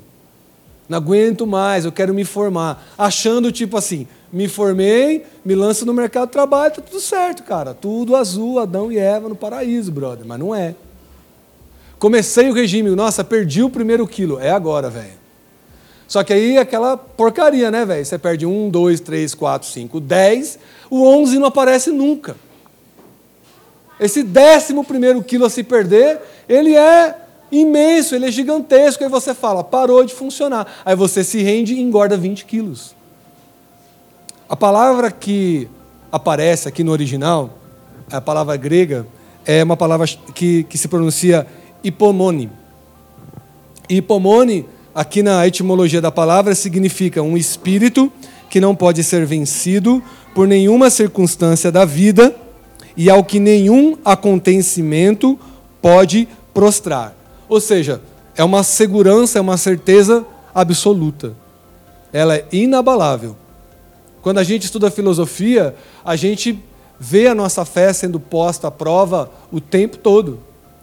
Não 0.89 0.99
aguento 0.99 1.47
mais, 1.47 1.85
eu 1.85 1.93
quero 1.93 2.15
me 2.15 2.25
formar. 2.25 2.87
Achando 2.97 3.51
tipo 3.51 3.77
assim, 3.77 4.07
me 4.33 4.49
formei, 4.49 5.25
me 5.45 5.55
lanço 5.55 5.85
no 5.85 5.93
mercado 5.93 6.27
de 6.27 6.33
trabalho, 6.33 6.75
tá 6.75 6.83
tudo 6.83 7.01
certo, 7.01 7.43
cara. 7.43 7.75
Tudo 7.75 8.15
azul, 8.15 8.59
Adão 8.61 8.93
e 8.93 8.99
Eva 8.99 9.29
no 9.29 9.37
paraíso, 9.37 9.91
brother. 9.91 10.25
Mas 10.25 10.39
não 10.39 10.55
é. 10.55 10.75
Comecei 11.99 12.49
o 12.49 12.53
regime, 12.53 12.91
nossa, 12.91 13.25
perdi 13.25 13.63
o 13.63 13.71
primeiro 13.71 14.07
quilo. 14.07 14.39
É 14.39 14.51
agora, 14.51 14.89
velho. 14.89 15.27
Só 16.07 16.23
que 16.23 16.33
aí 16.33 16.57
é 16.57 16.61
aquela 16.61 16.97
porcaria, 16.97 17.71
né, 17.71 17.85
velho? 17.85 18.05
Você 18.05 18.17
perde 18.17 18.47
um, 18.47 18.71
dois, 18.71 19.01
três, 19.01 19.35
quatro, 19.35 19.69
cinco, 19.69 19.99
dez, 19.99 20.59
o 20.89 21.05
onze 21.05 21.39
não 21.39 21.47
aparece 21.47 21.91
nunca. 21.91 22.37
Esse 23.99 24.23
décimo 24.23 24.85
primeiro 24.85 25.23
quilo 25.23 25.47
a 25.47 25.51
se 25.51 25.65
perder, 25.65 26.21
ele 26.49 26.77
é 26.77 27.26
imenso, 27.51 28.15
ele 28.15 28.27
é 28.27 28.31
gigantesco. 28.31 29.03
Aí 29.03 29.11
você 29.11 29.35
fala, 29.35 29.65
parou 29.65 30.05
de 30.05 30.15
funcionar. 30.15 30.67
Aí 30.85 30.97
você 30.97 31.25
se 31.25 31.43
rende 31.43 31.75
e 31.75 31.81
engorda 31.81 32.17
20 32.17 32.45
quilos. 32.45 32.95
A 34.49 34.57
palavra 34.57 35.11
que 35.11 35.69
aparece 36.11 36.69
aqui 36.69 36.85
no 36.85 36.93
original, 36.93 37.59
a 38.11 38.21
palavra 38.21 38.57
grega, 38.57 39.07
é 39.45 39.63
uma 39.63 39.77
palavra 39.77 40.07
que, 40.35 40.65
que 40.65 40.79
se 40.79 40.89
pronuncia 40.89 41.47
hipomone. 41.83 42.51
Hipomone, 43.89 44.67
aqui 44.95 45.23
na 45.23 45.47
etimologia 45.47 46.01
da 46.01 46.11
palavra, 46.11 46.55
significa 46.55 47.23
um 47.23 47.37
espírito 47.37 48.13
que 48.49 48.61
não 48.61 48.75
pode 48.75 49.03
ser 49.03 49.27
vencido 49.27 50.03
por 50.35 50.47
nenhuma 50.47 50.91
circunstância 50.91 51.73
da 51.73 51.85
vida 51.85 52.35
e 52.97 53.11
ao 53.11 53.25
que 53.25 53.41
nenhum 53.41 53.97
acontecimento 54.05 55.39
pode 55.81 56.29
prostrar. 56.55 57.16
Ou 57.49 57.61
seja, 57.61 58.01
é 58.37 58.45
uma 58.45 58.63
segurança, 58.63 59.39
é 59.39 59.41
uma 59.41 59.57
certeza 59.57 60.25
absoluta. 60.55 61.35
Ela 62.13 62.37
é 62.37 62.45
inabalável. 62.53 63.37
Quando 64.23 64.39
a 64.39 64.45
gente 64.45 64.65
estuda 64.65 64.91
filosofia, 64.91 65.75
a 66.05 66.17
gente 66.17 66.59
vê 66.99 67.29
a 67.29 67.35
nossa 67.35 67.65
fé 67.65 67.93
sendo 67.93 68.19
posta 68.19 68.69
à 68.69 68.71
prova 68.71 69.31
o 69.53 69.61
tempo 69.61 69.97
todo. 69.97 70.41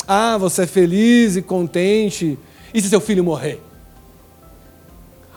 Ah, 0.08 0.38
você 0.38 0.64
é 0.64 0.68
feliz 0.68 1.36
e 1.36 1.42
contente. 1.42 2.38
E 2.74 2.82
se 2.82 2.90
seu 2.90 3.02
filho 3.02 3.24
morrer? 3.24 3.62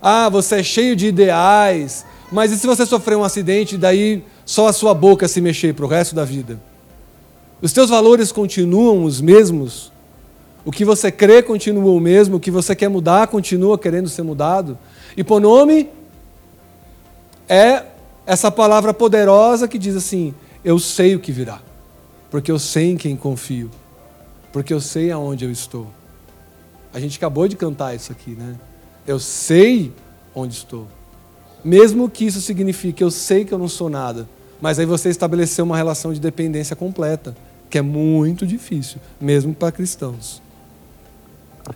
Ah, 0.01 0.29
você 0.29 0.57
é 0.57 0.63
cheio 0.63 0.95
de 0.95 1.07
ideais. 1.07 2.05
Mas 2.31 2.53
e 2.53 2.59
se 2.59 2.67
você 2.67 2.85
sofrer 2.85 3.17
um 3.17 3.25
acidente 3.25 3.75
e 3.75 3.79
daí 3.79 4.23
só 4.45 4.69
a 4.69 4.73
sua 4.73 4.95
boca 4.95 5.27
se 5.29 5.41
mexer 5.41 5.75
para 5.75 5.85
o 5.85 5.89
resto 5.89 6.15
da 6.15 6.25
vida? 6.25 6.61
Os 7.61 7.73
teus 7.73 7.91
valores 7.91 8.31
continuam 8.31 9.05
os 9.05 9.21
mesmos? 9.21 9.93
O 10.67 10.73
que 10.73 10.85
você 10.85 11.13
crê 11.13 11.45
continua 11.45 11.93
o 11.93 12.01
mesmo? 12.01 12.39
O 12.39 12.41
que 12.41 12.51
você 12.51 12.75
quer 12.75 12.89
mudar 12.89 13.29
continua 13.29 13.79
querendo 13.79 14.09
ser 14.09 14.25
mudado? 14.25 14.77
Hiponome 15.17 15.89
é 17.49 17.85
essa 18.27 18.51
palavra 18.51 18.93
poderosa 18.93 19.69
que 19.69 19.79
diz 19.79 19.95
assim: 19.95 20.35
Eu 20.65 20.81
sei 20.81 21.15
o 21.15 21.21
que 21.21 21.31
virá, 21.31 21.63
porque 22.29 22.51
eu 22.51 22.59
sei 22.59 22.91
em 22.91 22.97
quem 22.97 23.15
confio, 23.15 23.71
porque 24.53 24.75
eu 24.75 24.81
sei 24.81 25.13
aonde 25.13 25.45
eu 25.45 25.53
estou. 25.53 25.87
A 26.93 26.99
gente 26.99 27.17
acabou 27.17 27.47
de 27.47 27.55
cantar 27.55 27.95
isso 27.95 28.11
aqui, 28.11 28.33
né? 28.33 28.57
Eu 29.07 29.21
sei 29.21 29.93
onde 30.35 30.55
estou. 30.55 30.89
Mesmo 31.65 32.11
que 32.11 32.27
isso 32.27 32.41
signifique 32.41 33.05
eu 33.05 33.11
sei 33.13 33.45
que 33.45 33.55
eu 33.55 33.59
não 33.59 33.69
sou 33.69 33.89
nada, 33.89 34.29
mas 34.61 34.81
aí 34.81 34.87
você 34.87 35.11
estabeleceu 35.11 35.65
uma 35.65 35.77
relação 35.77 36.13
de 36.13 36.19
dependência 36.19 36.75
completa, 36.75 37.37
que 37.71 37.79
é 37.79 37.83
muito 37.83 38.45
difícil, 38.45 38.99
mesmo 39.21 39.55
para 39.55 39.71
cristãos. 39.71 40.45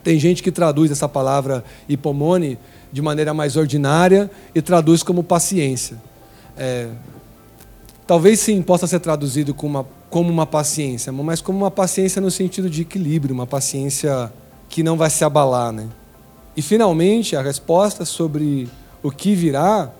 Tem 0.02 0.18
gente 0.18 0.42
que 0.42 0.52
traduz 0.52 0.90
essa 0.90 1.08
palavra 1.08 1.64
hipomone 1.88 2.58
de 2.92 3.02
maneira 3.02 3.34
mais 3.34 3.56
ordinária 3.56 4.30
e 4.54 4.62
traduz 4.62 5.02
como 5.02 5.22
paciência. 5.22 5.96
É, 6.56 6.88
talvez 8.06 8.40
sim 8.40 8.60
possa 8.62 8.86
ser 8.86 9.00
traduzido 9.00 9.54
como 9.54 9.78
uma, 9.78 9.86
como 10.08 10.30
uma 10.30 10.46
paciência, 10.46 11.12
mas 11.12 11.40
como 11.40 11.58
uma 11.58 11.70
paciência 11.70 12.20
no 12.20 12.30
sentido 12.30 12.68
de 12.68 12.82
equilíbrio, 12.82 13.34
uma 13.34 13.46
paciência 13.46 14.32
que 14.68 14.82
não 14.82 14.96
vai 14.96 15.10
se 15.10 15.24
abalar. 15.24 15.72
Né? 15.72 15.88
E 16.56 16.62
finalmente, 16.62 17.36
a 17.36 17.42
resposta 17.42 18.04
sobre 18.04 18.68
o 19.02 19.10
que 19.10 19.34
virá 19.34 19.90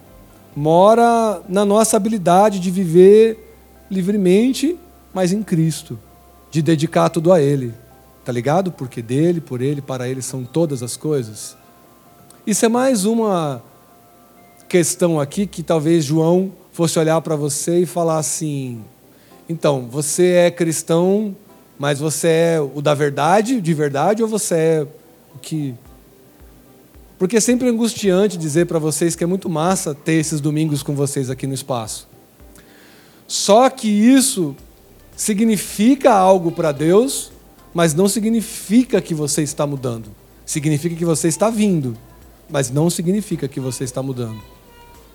mora 0.55 1.41
na 1.49 1.65
nossa 1.65 1.97
habilidade 1.97 2.59
de 2.59 2.71
viver 2.71 3.57
livremente, 3.91 4.77
mas 5.13 5.33
em 5.33 5.43
Cristo, 5.43 5.99
de 6.51 6.63
dedicar 6.63 7.09
tudo 7.09 7.33
a 7.33 7.41
Ele. 7.41 7.73
Tá 8.25 8.33
ligado? 8.33 8.71
Porque 8.71 9.01
dele, 9.01 9.41
por 9.41 9.61
ele, 9.61 9.81
para 9.81 10.09
ele 10.09 10.23
são 10.23 10.45
todas 10.45 10.83
as 10.83 10.97
coisas. 10.97 11.57
Isso 12.47 12.65
é 12.65 12.69
mais 12.69 13.05
uma 13.05 13.63
questão 14.69 15.19
aqui 15.19 15.47
que 15.47 15.63
talvez 15.63 16.05
João 16.05 16.53
fosse 16.73 16.99
olhar 16.99 17.21
para 17.21 17.37
você 17.37 17.81
e 17.81 17.87
falar 17.87 18.19
assim: 18.19 18.83
então, 19.49 19.89
você 19.91 20.33
é 20.33 20.51
cristão, 20.51 21.35
mas 21.79 21.99
você 21.99 22.29
é 22.29 22.61
o 22.61 22.81
da 22.81 22.95
verdade, 22.95 23.61
de 23.61 23.75
verdade, 23.75 24.23
ou 24.23 24.29
você 24.29 24.55
é 24.55 24.87
o 25.35 25.39
que 25.39 25.75
porque 27.21 27.37
é 27.37 27.41
sempre 27.41 27.69
angustiante 27.69 28.39
dizer 28.39 28.65
para 28.65 28.79
vocês 28.79 29.15
que 29.15 29.23
é 29.23 29.27
muito 29.27 29.47
massa 29.47 29.95
ter 29.95 30.15
esses 30.15 30.41
domingos 30.41 30.83
com 30.83 30.95
vocês 30.95 31.29
aqui 31.29 31.47
no 31.47 31.53
espaço. 31.53 32.09
Só 33.29 33.69
que 33.69 33.89
isso 33.89 34.57
significa 35.15 36.15
algo 36.15 36.51
para 36.51 36.73
Deus, 36.73 37.31
mas 37.73 37.95
não 37.95 38.09
significa 38.09 39.01
que 39.01 39.15
você 39.15 39.43
está 39.43 39.67
mudando. 39.67 40.11
Significa 40.45 40.97
que 40.97 41.05
você 41.05 41.29
está 41.29 41.51
vindo, 41.51 41.97
mas 42.49 42.71
não 42.71 42.91
significa 42.91 43.47
que 43.47 43.61
você 43.61 43.85
está 43.85 44.03
mudando. 44.03 44.41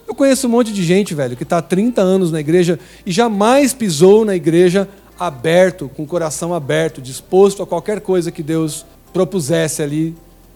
Eu 0.08 0.13
conheço 0.13 0.48
um 0.48 0.52
monte 0.52 0.72
de 0.72 0.84
gente, 0.84 1.15
velho, 1.15 1.36
que 1.36 1.44
está 1.44 1.58
há 1.58 1.62
30 1.62 2.02
anos 2.02 2.32
na 2.32 2.39
igreja 2.39 2.80
e 3.06 3.12
jamais 3.12 3.74
pisou 3.74 4.24
na 4.24 4.36
igreja 4.36 4.88
aberto, 5.20 5.89
com 5.89 6.04
o 6.04 6.08
coração 6.08 6.54
aberto, 6.54 7.02
disposto 7.02 7.63
a 7.63 7.68
qualquer 7.68 8.02
coisa 8.02 8.32
que 8.32 8.44
Deus 8.44 8.86
propusesse 9.12 9.82
ali 9.82 10.15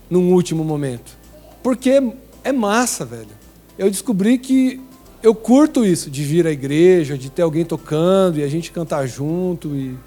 num 0.10 0.34
último 0.34 0.64
momento. 0.64 1.18
Porque 1.64 2.02
é 2.44 2.52
massa, 2.52 3.06
velho. 3.06 3.40
Eu 3.78 3.90
descobri 3.90 4.38
que 4.38 4.80
eu 5.22 5.34
curto 5.34 5.86
isso, 5.86 6.10
de 6.10 6.24
vir 6.24 6.46
à 6.48 6.52
igreja, 6.52 7.18
de 7.18 7.30
ter 7.30 7.42
alguém 7.42 7.66
tocando 7.66 8.38
e 8.38 8.44
a 8.44 8.48
gente 8.48 8.72
cantar 8.72 9.08
junto 9.08 9.76
e, 9.76 9.98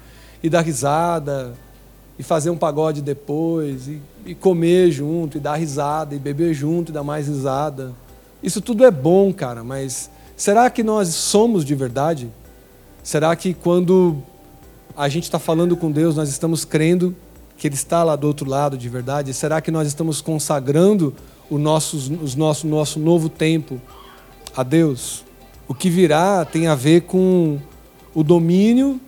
e 0.41 0.49
dar 0.49 0.61
risada, 0.61 1.53
e 2.17 2.23
fazer 2.23 2.49
um 2.49 2.57
pagode 2.57 3.01
depois, 3.01 3.87
e, 3.87 4.01
e 4.25 4.35
comer 4.35 4.91
junto, 4.91 5.37
e 5.37 5.39
dar 5.39 5.55
risada, 5.55 6.15
e 6.15 6.19
beber 6.19 6.53
junto, 6.53 6.91
e 6.91 6.93
dar 6.93 7.03
mais 7.03 7.27
risada. 7.27 7.93
Isso 8.41 8.61
tudo 8.61 8.85
é 8.85 8.91
bom, 8.91 9.33
cara, 9.33 9.63
mas 9.63 10.09
será 10.35 10.69
que 10.69 10.83
nós 10.83 11.09
somos 11.09 11.65
de 11.65 11.73
verdade? 11.75 12.29
Será 13.01 13.35
que 13.35 13.53
quando 13.53 14.17
a 14.95 15.09
gente 15.09 15.23
está 15.23 15.39
falando 15.39 15.75
com 15.75 15.91
Deus, 15.91 16.15
nós 16.15 16.29
estamos 16.29 16.63
crendo 16.63 17.15
que 17.57 17.67
Ele 17.67 17.75
está 17.75 18.03
lá 18.03 18.15
do 18.15 18.27
outro 18.27 18.47
lado 18.47 18.77
de 18.77 18.87
verdade? 18.89 19.33
Será 19.33 19.59
que 19.61 19.71
nós 19.71 19.87
estamos 19.87 20.21
consagrando 20.21 21.13
o 21.49 21.57
nosso, 21.57 21.97
os 21.97 22.35
nosso, 22.35 22.67
nosso 22.67 22.99
novo 22.99 23.29
tempo 23.29 23.79
a 24.55 24.63
Deus. 24.63 25.23
O 25.67 25.73
que 25.73 25.89
virá 25.89 26.45
tem 26.45 26.67
a 26.67 26.75
ver 26.75 27.01
com 27.01 27.59
o 28.13 28.23
domínio 28.23 28.99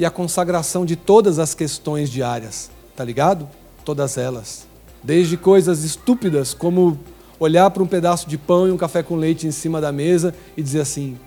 e 0.00 0.04
a 0.06 0.10
consagração 0.10 0.86
de 0.86 0.96
todas 0.96 1.38
as 1.38 1.52
questões 1.52 2.08
diárias, 2.08 2.70
tá 2.96 3.04
ligado? 3.04 3.46
Todas 3.84 4.16
elas. 4.16 4.66
Desde 5.04 5.36
coisas 5.36 5.84
estúpidas 5.84 6.54
como 6.54 6.98
olhar 7.38 7.70
para 7.70 7.82
um 7.82 7.86
pedaço 7.86 8.26
de 8.26 8.38
pão 8.38 8.66
e 8.66 8.70
um 8.70 8.78
café 8.78 9.02
com 9.02 9.14
leite 9.14 9.46
em 9.46 9.50
cima 9.50 9.78
da 9.78 9.92
mesa 9.92 10.34
e 10.56 10.62
dizer 10.62 10.80
assim: 10.80 11.18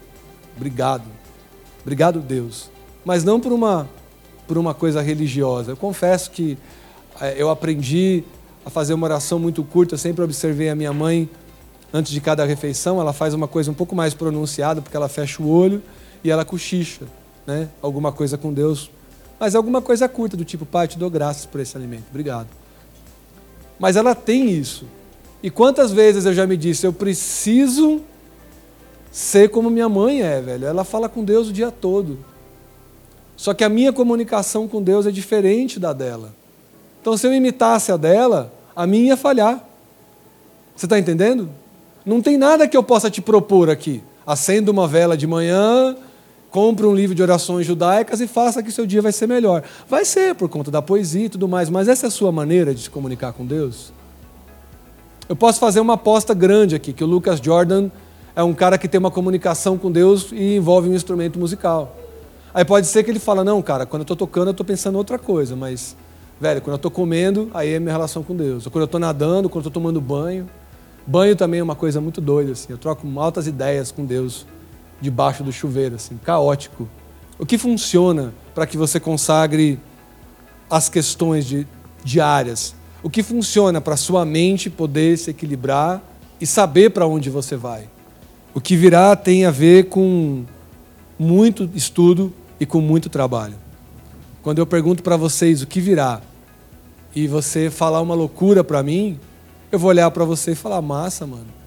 obrigado, 0.58 1.04
obrigado 1.84 2.20
Deus. 2.20 2.72
Mas 3.06 3.24
não 3.24 3.40
por 3.40 3.52
uma, 3.52 3.88
por 4.48 4.58
uma 4.58 4.74
coisa 4.74 5.04
religiosa. 5.04 5.74
Eu 5.74 5.78
confesso 5.78 6.32
que 6.32 6.58
eh, 7.22 7.36
eu 7.38 7.52
aprendi 7.52 8.24
a 8.66 8.72
fazer 8.72 8.96
uma 8.96 9.06
oração 9.06 9.38
muito 9.38 9.64
curta. 9.64 9.94
Eu 9.94 10.00
sempre 10.00 10.24
observei 10.24 10.70
a 10.70 10.76
minha 10.76 10.92
mãe, 10.92 11.30
antes 11.94 12.12
de 12.12 12.20
cada 12.20 12.44
refeição, 12.44 13.00
ela 13.00 13.14
faz 13.14 13.36
uma 13.36 13.48
coisa 13.48 13.70
um 13.70 13.76
pouco 13.76 13.96
mais 13.96 14.16
pronunciada, 14.16 14.82
porque 14.82 14.98
ela 14.98 15.08
fecha 15.08 15.44
o 15.44 15.48
olho 15.48 15.80
e 16.24 16.32
ela 16.32 16.44
cochicha, 16.44 17.06
né? 17.46 17.70
alguma 17.82 18.12
coisa 18.12 18.38
com 18.38 18.54
Deus. 18.54 18.90
Mas 19.40 19.56
alguma 19.56 19.82
coisa 19.82 20.08
curta, 20.08 20.38
do 20.38 20.46
tipo, 20.46 20.66
Pai, 20.66 20.88
te 20.88 20.98
dou 20.98 21.10
graças 21.10 21.46
por 21.46 21.60
esse 21.60 21.76
alimento, 21.76 22.06
obrigado. 22.10 22.48
Mas 23.80 23.96
ela 23.96 24.16
tem 24.16 24.50
isso. 24.50 24.86
E 25.42 25.50
quantas 25.50 25.92
vezes 25.92 26.26
eu 26.26 26.34
já 26.34 26.48
me 26.48 26.56
disse, 26.56 26.86
eu 26.86 26.94
preciso 26.94 28.02
ser 29.12 29.50
como 29.50 29.70
minha 29.70 29.90
mãe 29.90 30.22
é, 30.22 30.42
velho. 30.42 30.66
Ela 30.66 30.84
fala 30.84 31.10
com 31.10 31.24
Deus 31.24 31.50
o 31.50 31.54
dia 31.54 31.70
todo. 31.70 32.18
Só 33.36 33.54
que 33.54 33.64
a 33.64 33.70
minha 33.70 33.92
comunicação 33.92 34.68
com 34.68 34.82
Deus 34.82 35.06
é 35.06 35.12
diferente 35.12 35.80
da 35.80 35.92
dela. 35.92 36.34
Então, 37.02 37.18
se 37.18 37.28
eu 37.28 37.34
imitasse 37.34 37.92
a 37.92 37.98
dela, 37.98 38.54
a 38.76 38.88
minha 38.88 39.10
ia 39.10 39.18
falhar. 39.18 39.62
Você 40.76 40.86
está 40.86 40.98
entendendo? 40.98 41.50
Não 42.06 42.22
tem 42.22 42.38
nada 42.38 42.68
que 42.68 42.76
eu 42.76 42.84
possa 42.84 43.12
te 43.12 43.22
propor 43.22 43.70
aqui. 43.70 44.02
Acenda 44.26 44.72
uma 44.72 44.88
vela 44.88 45.18
de 45.18 45.28
manhã, 45.28 45.96
compre 46.54 46.86
um 46.86 46.94
livro 46.94 47.16
de 47.16 47.24
orações 47.24 47.66
judaicas 47.66 48.22
e 48.22 48.28
faça 48.28 48.62
que 48.62 48.72
seu 48.72 48.86
dia 48.86 49.02
vai 49.02 49.12
ser 49.12 49.26
melhor. 49.26 49.64
Vai 49.90 50.06
ser 50.06 50.36
por 50.36 50.48
conta 50.48 50.70
da 50.70 50.84
poesia 50.84 51.26
e 51.26 51.30
tudo 51.30 51.48
mais, 51.48 51.68
mas 51.68 51.88
essa 51.88 52.06
é 52.06 52.10
a 52.10 52.12
sua 52.12 52.32
maneira 52.32 52.76
de 52.76 52.84
se 52.84 52.90
comunicar 52.92 53.34
com 53.34 53.44
Deus? 53.44 53.92
Eu 55.28 55.36
posso 55.36 55.60
fazer 55.60 55.80
uma 55.80 55.96
aposta 55.96 56.32
grande 56.32 56.76
aqui, 56.76 56.94
que 56.94 57.04
o 57.04 57.08
Lucas 57.08 57.40
Jordan 57.40 57.90
é 58.36 58.44
um 58.44 58.54
cara 58.54 58.78
que 58.78 58.88
tem 58.88 59.00
uma 59.00 59.10
comunicação 59.10 59.80
com 59.80 59.92
Deus 59.92 60.32
e 60.32 60.58
envolve 60.58 60.88
um 60.88 60.94
instrumento 60.94 61.40
musical. 61.40 61.98
Aí 62.54 62.64
pode 62.64 62.86
ser 62.86 63.04
que 63.04 63.10
ele 63.10 63.20
fala, 63.20 63.44
não, 63.44 63.60
cara, 63.60 63.88
quando 63.88 64.02
eu 64.02 64.04
estou 64.04 64.16
tocando 64.16 64.50
eu 64.50 64.52
estou 64.52 64.66
pensando 64.66 64.96
outra 64.96 65.18
coisa, 65.18 65.56
mas, 65.56 65.98
velho, 66.40 66.62
quando 66.62 66.74
eu 66.74 66.76
estou 66.76 66.92
comendo, 66.92 67.50
aí 67.52 67.74
é 67.74 67.80
minha 67.80 67.94
relação 67.94 68.22
com 68.22 68.36
Deus. 68.36 68.68
Ou 68.68 68.72
quando 68.72 68.84
eu 68.84 68.86
estou 68.86 69.00
nadando, 69.00 69.50
quando 69.50 69.66
eu 69.66 69.70
estou 69.70 69.82
tomando 69.82 70.00
banho. 70.00 70.48
Banho 71.08 71.36
também 71.36 71.62
é 71.62 71.64
uma 71.64 71.76
coisa 71.76 72.00
muito 72.00 72.22
doida, 72.22 72.52
assim. 72.52 72.68
Eu 72.70 72.78
troco 72.78 73.08
altas 73.20 73.48
ideias 73.48 73.92
com 73.92 74.06
Deus 74.06 74.46
debaixo 75.04 75.44
do 75.44 75.52
chuveiro, 75.52 75.96
assim, 75.96 76.18
caótico. 76.24 76.88
O 77.38 77.46
que 77.46 77.58
funciona 77.58 78.34
para 78.56 78.66
que 78.66 78.78
você 78.78 79.02
consagre 79.02 79.78
as 80.70 80.88
questões 80.88 81.46
de, 81.46 81.68
diárias? 82.06 82.74
O 83.04 83.10
que 83.10 83.22
funciona 83.22 83.82
para 83.82 83.98
sua 83.98 84.24
mente 84.24 84.70
poder 84.70 85.18
se 85.18 85.30
equilibrar 85.30 86.02
e 86.40 86.48
saber 86.48 86.92
para 86.92 87.06
onde 87.06 87.30
você 87.30 87.58
vai? 87.58 87.90
O 88.54 88.62
que 88.62 88.78
virá 88.78 89.14
tem 89.14 89.46
a 89.46 89.52
ver 89.52 89.90
com 89.90 90.46
muito 91.20 91.70
estudo 91.76 92.32
e 92.58 92.66
com 92.66 92.80
muito 92.80 93.10
trabalho. 93.10 93.56
Quando 94.42 94.60
eu 94.60 94.66
pergunto 94.66 95.04
para 95.04 95.18
vocês 95.18 95.62
o 95.62 95.68
que 95.68 95.82
virá 95.82 96.22
e 97.14 97.28
você 97.28 97.70
falar 97.70 98.00
uma 98.00 98.16
loucura 98.16 98.64
para 98.64 98.82
mim, 98.82 99.20
eu 99.70 99.78
vou 99.78 99.90
olhar 99.90 100.10
para 100.12 100.24
você 100.24 100.52
e 100.52 100.56
falar: 100.56 100.82
massa, 100.82 101.28
mano. 101.28 101.63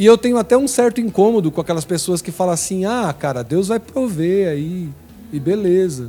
E 0.00 0.06
eu 0.06 0.16
tenho 0.16 0.38
até 0.38 0.56
um 0.56 0.66
certo 0.66 0.98
incômodo 0.98 1.50
com 1.50 1.60
aquelas 1.60 1.84
pessoas 1.84 2.22
que 2.22 2.32
falam 2.32 2.54
assim: 2.54 2.86
ah, 2.86 3.14
cara, 3.16 3.44
Deus 3.44 3.68
vai 3.68 3.78
prover 3.78 4.48
aí, 4.48 4.88
e 5.30 5.38
beleza. 5.38 6.08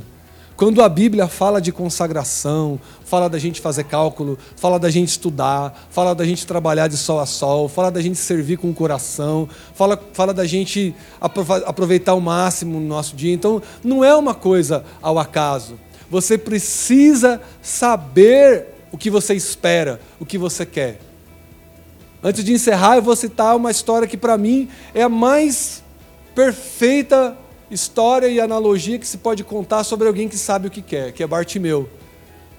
Quando 0.56 0.80
a 0.80 0.88
Bíblia 0.88 1.28
fala 1.28 1.60
de 1.60 1.70
consagração, 1.70 2.80
fala 3.04 3.28
da 3.28 3.38
gente 3.38 3.60
fazer 3.60 3.84
cálculo, 3.84 4.38
fala 4.56 4.78
da 4.78 4.88
gente 4.88 5.08
estudar, 5.08 5.88
fala 5.90 6.14
da 6.14 6.24
gente 6.24 6.46
trabalhar 6.46 6.88
de 6.88 6.96
sol 6.96 7.20
a 7.20 7.26
sol, 7.26 7.68
fala 7.68 7.90
da 7.90 8.00
gente 8.00 8.16
servir 8.16 8.56
com 8.56 8.70
o 8.70 8.74
coração, 8.74 9.46
fala, 9.74 10.00
fala 10.14 10.32
da 10.32 10.46
gente 10.46 10.94
aproveitar 11.20 12.14
o 12.14 12.20
máximo 12.20 12.80
no 12.80 12.86
nosso 12.86 13.14
dia. 13.14 13.34
Então, 13.34 13.60
não 13.84 14.02
é 14.02 14.16
uma 14.16 14.34
coisa 14.34 14.86
ao 15.02 15.18
acaso. 15.18 15.78
Você 16.10 16.38
precisa 16.38 17.42
saber 17.60 18.68
o 18.90 18.96
que 18.96 19.10
você 19.10 19.34
espera, 19.34 20.00
o 20.18 20.24
que 20.24 20.38
você 20.38 20.64
quer. 20.64 21.11
Antes 22.22 22.44
de 22.44 22.52
encerrar, 22.52 22.96
eu 22.96 23.02
vou 23.02 23.16
citar 23.16 23.56
uma 23.56 23.70
história 23.70 24.06
que, 24.06 24.16
para 24.16 24.38
mim, 24.38 24.68
é 24.94 25.02
a 25.02 25.08
mais 25.08 25.82
perfeita 26.34 27.36
história 27.68 28.28
e 28.28 28.40
analogia 28.40 28.98
que 28.98 29.06
se 29.06 29.18
pode 29.18 29.42
contar 29.42 29.82
sobre 29.82 30.06
alguém 30.06 30.28
que 30.28 30.38
sabe 30.38 30.68
o 30.68 30.70
que 30.70 30.82
quer, 30.82 31.12
que 31.12 31.22
é 31.22 31.26
Bartimeu, 31.26 31.88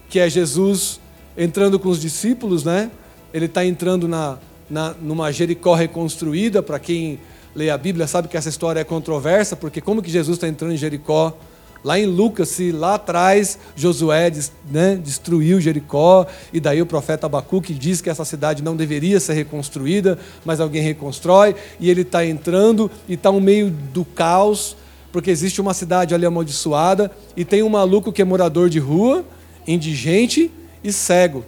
que 0.10 0.20
é 0.20 0.30
Jesus 0.30 1.00
entrando 1.38 1.80
com 1.80 1.88
os 1.88 2.02
discípulos, 2.02 2.64
né? 2.64 2.92
Ele 3.34 3.46
está 3.46 3.66
entrando 3.66 4.08
na, 4.08 4.38
na, 4.70 4.94
numa 5.02 5.32
Jericó 5.32 5.74
reconstruída. 5.74 6.62
Para 6.62 6.78
quem 6.78 7.20
lê 7.56 7.70
a 7.70 7.78
Bíblia 7.78 8.06
sabe 8.06 8.28
que 8.28 8.36
essa 8.36 8.50
história 8.50 8.82
é 8.82 8.84
controversa, 8.84 9.56
porque 9.56 9.80
como 9.80 10.02
que 10.02 10.12
Jesus 10.12 10.38
está 10.38 10.48
entrando 10.48 10.74
em 10.74 10.78
Jericó? 10.78 11.38
Lá 11.84 12.00
em 12.00 12.06
Lucas, 12.06 12.48
se 12.48 12.72
lá 12.72 12.96
atrás 12.96 13.60
Josué 13.76 14.32
né, 14.72 14.96
destruiu 14.96 15.60
Jericó, 15.60 16.26
e 16.54 16.60
daí 16.60 16.82
o 16.82 16.86
profeta 16.86 17.26
Abacuque 17.26 17.74
diz 17.74 18.00
que 18.00 18.10
essa 18.10 18.24
cidade 18.24 18.64
não 18.64 18.76
deveria 18.76 19.20
ser 19.20 19.34
reconstruída, 19.34 20.18
mas 20.46 20.62
alguém 20.62 20.82
reconstrói, 20.82 21.56
e 21.80 21.90
ele 21.90 22.02
está 22.02 22.26
entrando 22.26 22.90
e 23.08 23.16
está 23.16 23.32
no 23.32 23.42
meio 23.42 23.70
do 23.70 24.06
caos, 24.06 24.78
porque 25.12 25.30
existe 25.30 25.60
uma 25.60 25.74
cidade 25.74 26.16
ali 26.16 26.26
amaldiçoada 26.26 27.12
e 27.36 27.44
tem 27.46 27.62
um 27.62 27.70
maluco 27.70 28.12
que 28.12 28.22
é 28.22 28.26
morador 28.26 28.70
de 28.70 28.80
rua, 28.80 29.26
indigente 29.68 30.50
e 30.84 30.92
cego, 30.92 31.46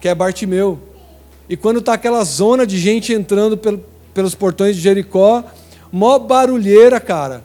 que 0.00 0.08
é 0.08 0.14
Bartimeu. 0.14 0.78
E 1.48 1.56
quando 1.56 1.80
está 1.80 1.94
aquela 1.94 2.24
zona 2.24 2.66
de 2.66 2.78
gente 2.78 3.12
entrando 3.12 3.58
pelos 4.14 4.34
portões 4.34 4.76
de 4.76 4.82
Jericó, 4.82 5.44
mó 5.92 6.18
barulheira, 6.18 6.98
cara, 6.98 7.42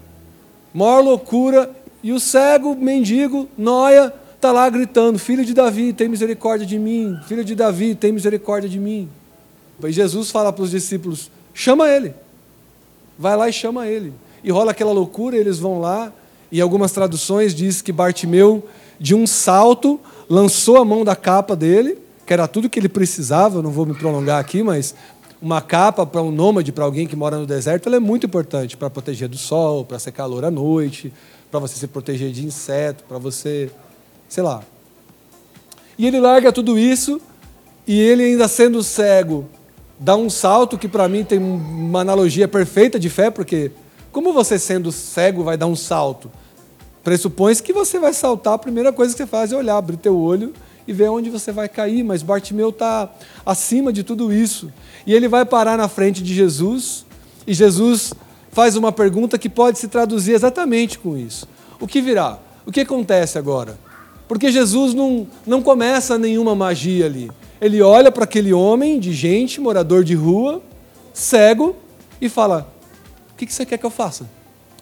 maior 0.74 1.02
loucura, 1.02 1.70
e 2.02 2.12
o 2.12 2.20
cego, 2.20 2.76
mendigo, 2.76 3.48
noia, 3.58 4.14
está 4.36 4.52
lá 4.52 4.70
gritando: 4.70 5.20
Filho 5.20 5.46
de 5.46 5.54
Davi, 5.54 5.94
tem 5.94 6.08
misericórdia 6.08 6.66
de 6.66 6.80
mim, 6.80 7.18
filho 7.28 7.44
de 7.44 7.56
Davi, 7.56 7.96
tem 7.96 8.12
misericórdia 8.12 8.70
de 8.70 8.80
mim. 8.80 9.10
E 9.84 9.92
Jesus 9.92 10.32
fala 10.32 10.52
para 10.52 10.64
os 10.64 10.72
discípulos: 10.72 11.30
chama 11.54 11.88
ele, 11.90 12.14
vai 13.18 13.36
lá 13.36 13.50
e 13.50 13.54
chama 13.54 13.88
ele 13.88 14.14
e 14.44 14.52
rola 14.52 14.72
aquela 14.72 14.92
loucura, 14.92 15.38
eles 15.38 15.60
vão 15.60 15.80
lá, 15.80 16.12
e 16.52 16.62
algumas 16.62 16.92
traduções 16.92 17.54
diz 17.54 17.82
que 17.82 17.92
Bartimeu, 17.92 18.66
de 19.00 19.14
um 19.14 19.28
salto, 19.28 20.00
lançou 20.30 20.78
a 20.78 20.86
mão 20.86 21.04
da 21.04 21.16
capa 21.16 21.56
dele, 21.56 21.98
que 22.26 22.34
era 22.34 22.48
tudo 22.48 22.70
que 22.70 22.80
ele 22.80 22.90
precisava, 22.90 23.62
não 23.62 23.72
vou 23.72 23.86
me 23.86 23.94
prolongar 23.94 24.40
aqui, 24.40 24.64
mas 24.64 24.96
uma 25.42 25.62
capa 25.62 26.06
para 26.06 26.22
um 26.22 26.32
nômade, 26.32 26.72
para 26.72 26.84
alguém 26.84 27.08
que 27.08 27.16
mora 27.16 27.38
no 27.38 27.46
deserto, 27.46 27.88
ela 27.88 27.96
é 27.96 28.00
muito 28.00 28.26
importante 28.26 28.76
para 28.76 28.90
proteger 28.90 29.28
do 29.28 29.38
sol, 29.38 29.86
para 29.86 29.98
ser 29.98 30.12
calor 30.12 30.44
à 30.44 30.52
noite, 30.52 31.14
para 31.50 31.60
você 31.60 31.76
se 31.76 31.88
proteger 31.88 32.32
de 32.32 32.46
inseto, 32.46 33.04
para 33.06 33.18
você, 33.18 33.72
sei 34.28 34.44
lá. 34.44 34.62
E 35.98 36.06
ele 36.08 36.20
larga 36.20 36.52
tudo 36.52 36.78
isso 36.78 37.20
e 37.88 38.00
ele 38.00 38.24
ainda 38.24 38.48
sendo 38.48 38.84
cego, 38.84 39.50
dá 40.00 40.16
um 40.16 40.30
salto 40.30 40.78
que 40.78 40.88
para 40.88 41.08
mim 41.10 41.24
tem 41.24 41.40
uma 41.40 42.02
analogia 42.02 42.48
perfeita 42.48 43.00
de 43.00 43.10
fé, 43.10 43.30
porque 43.30 43.72
como 44.12 44.34
você, 44.34 44.58
sendo 44.58 44.92
cego, 44.92 45.44
vai 45.44 45.58
dar 45.58 45.68
um 45.68 45.76
salto? 45.76 46.32
Pressupõe 47.04 47.56
que 47.56 47.74
você 47.74 48.00
vai 48.00 48.14
saltar, 48.14 48.54
a 48.54 48.58
primeira 48.58 48.94
coisa 48.94 49.14
que 49.14 49.18
você 49.18 49.28
faz 49.28 49.52
é 49.52 49.56
olhar, 49.56 49.78
abrir 49.78 49.98
teu 49.98 50.18
olho 50.18 50.54
e 50.88 50.94
ver 50.94 51.10
onde 51.10 51.30
você 51.30 51.52
vai 51.52 51.70
cair. 51.70 52.04
Mas 52.04 52.24
Bartimeu 52.24 52.70
está 52.70 53.10
acima 53.46 53.94
de 53.94 54.04
tudo 54.04 54.34
isso. 54.34 54.72
E 55.06 55.14
ele 55.14 55.28
vai 55.28 55.46
parar 55.46 55.78
na 55.78 55.88
frente 55.88 56.24
de 56.24 56.34
Jesus, 56.34 57.06
e 57.46 57.54
Jesus 57.54 58.14
faz 58.52 58.76
uma 58.76 58.92
pergunta 58.92 59.38
que 59.38 59.50
pode 59.50 59.80
se 59.80 59.88
traduzir 59.88 60.34
exatamente 60.34 61.00
com 61.00 61.18
isso. 61.18 61.48
O 61.80 61.88
que 61.88 62.02
virá? 62.02 62.40
O 62.66 62.72
que 62.72 62.82
acontece 62.82 63.38
agora? 63.38 63.78
Porque 64.28 64.52
Jesus 64.52 64.94
não, 64.94 65.28
não 65.46 65.62
começa 65.62 66.18
nenhuma 66.18 66.56
magia 66.56 67.06
ali. 67.06 67.32
Ele 67.60 67.82
olha 67.82 68.12
para 68.12 68.24
aquele 68.24 68.54
homem 68.54 69.00
de 69.00 69.14
gente, 69.14 69.60
morador 69.60 70.04
de 70.04 70.16
rua, 70.16 70.62
cego, 71.14 71.76
e 72.22 72.30
fala: 72.30 72.72
que, 73.40 73.46
que 73.46 73.54
você 73.54 73.66
quer 73.66 73.78
que 73.78 73.86
eu 73.86 73.90
faça? 73.90 74.30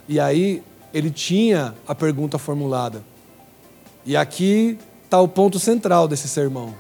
E 0.10 0.20
aí 0.20 0.64
ele 0.92 1.12
tinha 1.12 1.76
a 1.88 1.94
pergunta 1.94 2.40
formulada. 2.40 3.04
E 4.04 4.18
aqui 4.18 4.80
está 5.06 5.22
o 5.22 5.28
ponto 5.28 5.60
central 5.60 6.08
desse 6.08 6.28
sermão. 6.28 6.74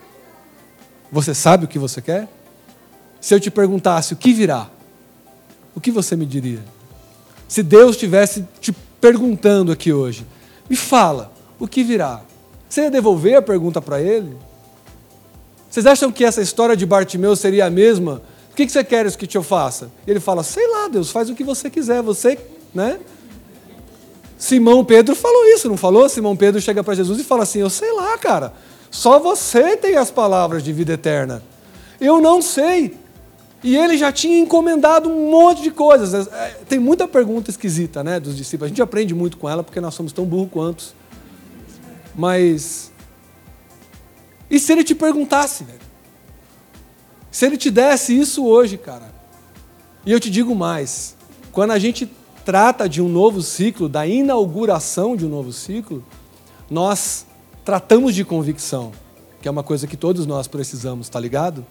Você 1.11 1.35
sabe 1.35 1.65
o 1.65 1.67
que 1.67 1.77
você 1.77 2.01
quer? 2.01 2.27
Se 3.21 3.35
eu 3.35 3.39
te 3.39 3.51
perguntasse 3.51 4.13
o 4.13 4.17
que 4.17 4.33
virá, 4.33 4.69
o 5.75 5.79
que 5.79 5.91
você 5.91 6.15
me 6.15 6.25
diria? 6.25 6.63
Se 7.47 7.63
Deus 7.63 7.91
estivesse 7.91 8.45
te 8.59 8.73
perguntando 8.99 9.71
aqui 9.71 9.93
hoje, 9.93 10.25
me 10.69 10.75
fala, 10.75 11.31
o 11.59 11.67
que 11.67 11.83
virá? 11.83 12.21
Você 12.67 12.81
ia 12.81 12.91
devolver 12.91 13.35
a 13.35 13.41
pergunta 13.41 13.81
para 13.81 14.01
ele? 14.01 14.35
Vocês 15.69 15.85
acham 15.85 16.11
que 16.11 16.25
essa 16.25 16.41
história 16.41 16.75
de 16.75 16.85
Bartimeu 16.85 17.35
seria 17.35 17.65
a 17.65 17.69
mesma 17.69 18.21
que, 18.57 18.65
que 18.65 18.71
você 18.71 18.83
queres 18.83 19.15
que 19.15 19.37
eu 19.37 19.43
faça? 19.43 19.91
E 20.07 20.09
ele 20.09 20.19
fala, 20.19 20.41
sei 20.41 20.67
lá, 20.67 20.87
Deus, 20.87 21.11
faz 21.11 21.29
o 21.29 21.35
que 21.35 21.43
você 21.43 21.69
quiser, 21.69 22.01
você, 22.01 22.39
né? 22.73 22.99
Simão 24.35 24.83
Pedro 24.83 25.15
falou 25.15 25.45
isso, 25.53 25.69
não 25.69 25.77
falou? 25.77 26.09
Simão 26.09 26.35
Pedro 26.35 26.59
chega 26.59 26.83
para 26.83 26.95
Jesus 26.95 27.19
e 27.19 27.23
fala 27.23 27.43
assim: 27.43 27.59
Eu 27.59 27.69
sei 27.69 27.91
lá, 27.93 28.17
cara, 28.17 28.53
só 28.89 29.19
você 29.19 29.77
tem 29.77 29.95
as 29.95 30.09
palavras 30.09 30.63
de 30.63 30.73
vida 30.73 30.93
eterna. 30.93 31.43
Eu 32.01 32.19
não 32.19 32.41
sei. 32.41 32.97
E 33.63 33.75
ele 33.75 33.97
já 33.97 34.11
tinha 34.11 34.37
encomendado 34.37 35.09
um 35.09 35.31
monte 35.31 35.61
de 35.61 35.71
coisas. 35.71 36.27
É, 36.27 36.59
tem 36.67 36.79
muita 36.79 37.07
pergunta 37.07 37.49
esquisita, 37.49 38.03
né, 38.03 38.19
dos 38.19 38.35
discípulos. 38.35 38.67
A 38.67 38.69
gente 38.69 38.81
aprende 38.81 39.15
muito 39.15 39.37
com 39.37 39.49
ela 39.49 39.63
porque 39.63 39.81
nós 39.81 39.93
somos 39.93 40.11
tão 40.11 40.25
burros 40.25 40.49
quanto. 40.51 40.95
Mas. 42.15 42.91
E 44.49 44.59
se 44.59 44.71
ele 44.71 44.83
te 44.83 44.95
perguntasse, 44.95 45.63
velho? 45.63 45.79
Se 47.31 47.45
ele 47.45 47.57
te 47.57 47.69
desse 47.69 48.17
isso 48.17 48.45
hoje, 48.45 48.77
cara. 48.77 49.13
E 50.05 50.11
eu 50.11 50.19
te 50.19 50.29
digo 50.29 50.55
mais: 50.55 51.15
quando 51.51 51.71
a 51.71 51.79
gente 51.79 52.09
trata 52.45 52.87
de 52.87 53.01
um 53.01 53.09
novo 53.09 53.41
ciclo, 53.41 53.89
da 53.89 54.07
inauguração 54.07 55.15
de 55.15 55.25
um 55.25 55.29
novo 55.29 55.51
ciclo, 55.51 56.03
nós 56.69 57.25
tratamos 57.65 58.15
de 58.15 58.23
convicção, 58.23 58.91
que 59.41 59.47
é 59.47 59.51
uma 59.51 59.63
coisa 59.63 59.85
que 59.85 59.97
todos 59.97 60.25
nós 60.25 60.47
precisamos, 60.47 61.09
tá 61.09 61.19
ligado? 61.19 61.65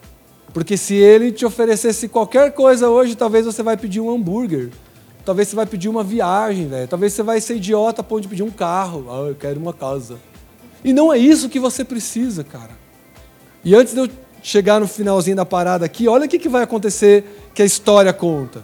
Porque 0.52 0.76
se 0.76 0.94
ele 0.94 1.32
te 1.32 1.44
oferecesse 1.44 2.08
qualquer 2.08 2.52
coisa 2.52 2.88
hoje, 2.88 3.14
talvez 3.14 3.44
você 3.44 3.62
vai 3.62 3.76
pedir 3.76 4.00
um 4.00 4.10
hambúrguer. 4.10 4.70
Talvez 5.24 5.48
você 5.48 5.56
vai 5.56 5.66
pedir 5.66 5.88
uma 5.88 6.04
viagem, 6.04 6.68
velho. 6.68 6.88
Talvez 6.88 7.12
você 7.12 7.22
vai 7.22 7.40
ser 7.40 7.56
idiota 7.56 8.00
a 8.00 8.04
ponto 8.04 8.22
de 8.22 8.28
pedir 8.28 8.42
um 8.42 8.50
carro. 8.50 9.06
Ah, 9.10 9.28
eu 9.28 9.34
quero 9.34 9.60
uma 9.60 9.72
casa. 9.72 10.18
E 10.84 10.92
não 10.92 11.12
é 11.12 11.18
isso 11.18 11.48
que 11.48 11.58
você 11.58 11.84
precisa, 11.84 12.44
cara. 12.44 12.70
E 13.64 13.74
antes 13.74 13.92
de 13.92 14.00
eu 14.00 14.08
chegar 14.42 14.78
no 14.78 14.86
finalzinho 14.86 15.36
da 15.36 15.44
parada 15.44 15.84
aqui, 15.84 16.06
olha 16.06 16.26
o 16.26 16.28
que, 16.28 16.38
que 16.38 16.48
vai 16.48 16.62
acontecer 16.62 17.24
que 17.52 17.60
a 17.60 17.64
história 17.64 18.12
conta. 18.12 18.62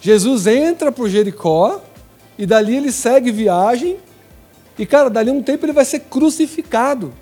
Jesus 0.00 0.48
entra 0.48 0.90
por 0.90 1.08
Jericó 1.08 1.80
e 2.36 2.44
dali 2.44 2.76
ele 2.76 2.90
segue 2.90 3.30
viagem 3.30 3.98
e, 4.76 4.84
cara, 4.84 5.08
dali 5.08 5.30
um 5.30 5.42
tempo 5.42 5.64
ele 5.64 5.72
vai 5.72 5.84
ser 5.84 6.00
crucificado. 6.00 7.12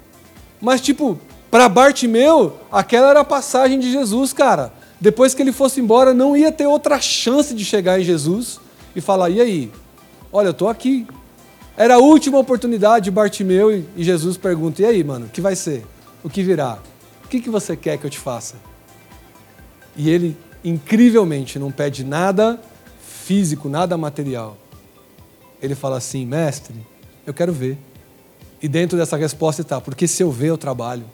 Mas, 0.60 0.80
tipo, 0.80 1.18
para 1.50 1.68
Bartimeu, 1.68 2.56
aquela 2.70 3.10
era 3.10 3.20
a 3.20 3.24
passagem 3.24 3.80
de 3.80 3.90
Jesus, 3.90 4.32
cara. 4.32 4.72
Depois 5.00 5.34
que 5.34 5.42
ele 5.42 5.52
fosse 5.52 5.80
embora, 5.80 6.14
não 6.14 6.36
ia 6.36 6.52
ter 6.52 6.66
outra 6.66 7.00
chance 7.00 7.52
de 7.54 7.64
chegar 7.64 8.00
em 8.00 8.04
Jesus 8.04 8.60
e 8.94 9.00
falar: 9.00 9.30
e 9.30 9.40
aí? 9.40 9.72
Olha, 10.32 10.48
eu 10.48 10.52
estou 10.52 10.68
aqui. 10.68 11.06
Era 11.76 11.94
a 11.94 11.98
última 11.98 12.38
oportunidade 12.38 13.06
de 13.06 13.10
Bartimeu 13.10 13.72
e 13.72 14.04
Jesus 14.04 14.36
pergunta: 14.36 14.82
e 14.82 14.84
aí, 14.84 15.02
mano, 15.02 15.26
o 15.26 15.28
que 15.28 15.40
vai 15.40 15.56
ser? 15.56 15.84
O 16.22 16.30
que 16.30 16.42
virá? 16.42 16.78
O 17.24 17.28
que, 17.28 17.40
que 17.40 17.50
você 17.50 17.76
quer 17.76 17.98
que 17.98 18.04
eu 18.04 18.10
te 18.10 18.18
faça? 18.18 18.56
E 19.96 20.08
ele, 20.08 20.36
incrivelmente, 20.62 21.58
não 21.58 21.72
pede 21.72 22.04
nada 22.04 22.60
físico, 23.24 23.68
nada 23.68 23.96
material. 23.96 24.56
Ele 25.60 25.74
fala 25.74 25.96
assim: 25.96 26.24
mestre, 26.24 26.76
eu 27.26 27.34
quero 27.34 27.52
ver. 27.52 27.76
E 28.62 28.68
dentro 28.68 28.96
dessa 28.96 29.16
resposta 29.16 29.62
está: 29.62 29.80
porque 29.80 30.06
se 30.06 30.22
eu 30.22 30.30
ver, 30.30 30.48
eu 30.48 30.58
trabalho. 30.58 31.04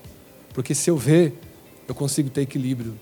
Porque 0.56 0.74
se 0.74 0.88
eu 0.88 0.96
ver, 0.96 1.38
eu 1.86 1.94
consigo 1.94 2.30
ter 2.30 2.40
equilíbrio. 2.40 2.94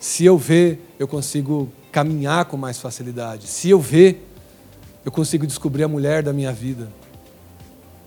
Se 0.00 0.24
eu 0.24 0.38
ver, 0.38 0.80
eu 0.98 1.06
consigo 1.06 1.70
caminhar 1.92 2.46
com 2.46 2.56
mais 2.56 2.80
facilidade. 2.80 3.46
Se 3.46 3.68
eu 3.68 3.78
ver, 3.78 4.26
eu 5.04 5.12
consigo 5.12 5.46
descobrir 5.46 5.84
a 5.84 5.88
mulher 5.88 6.22
da 6.22 6.32
minha 6.32 6.50
vida. 6.50 6.88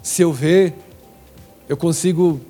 Se 0.01 0.23
eu 0.23 0.33
ver, 0.33 0.73
eu 1.69 1.77
consigo 1.77 2.41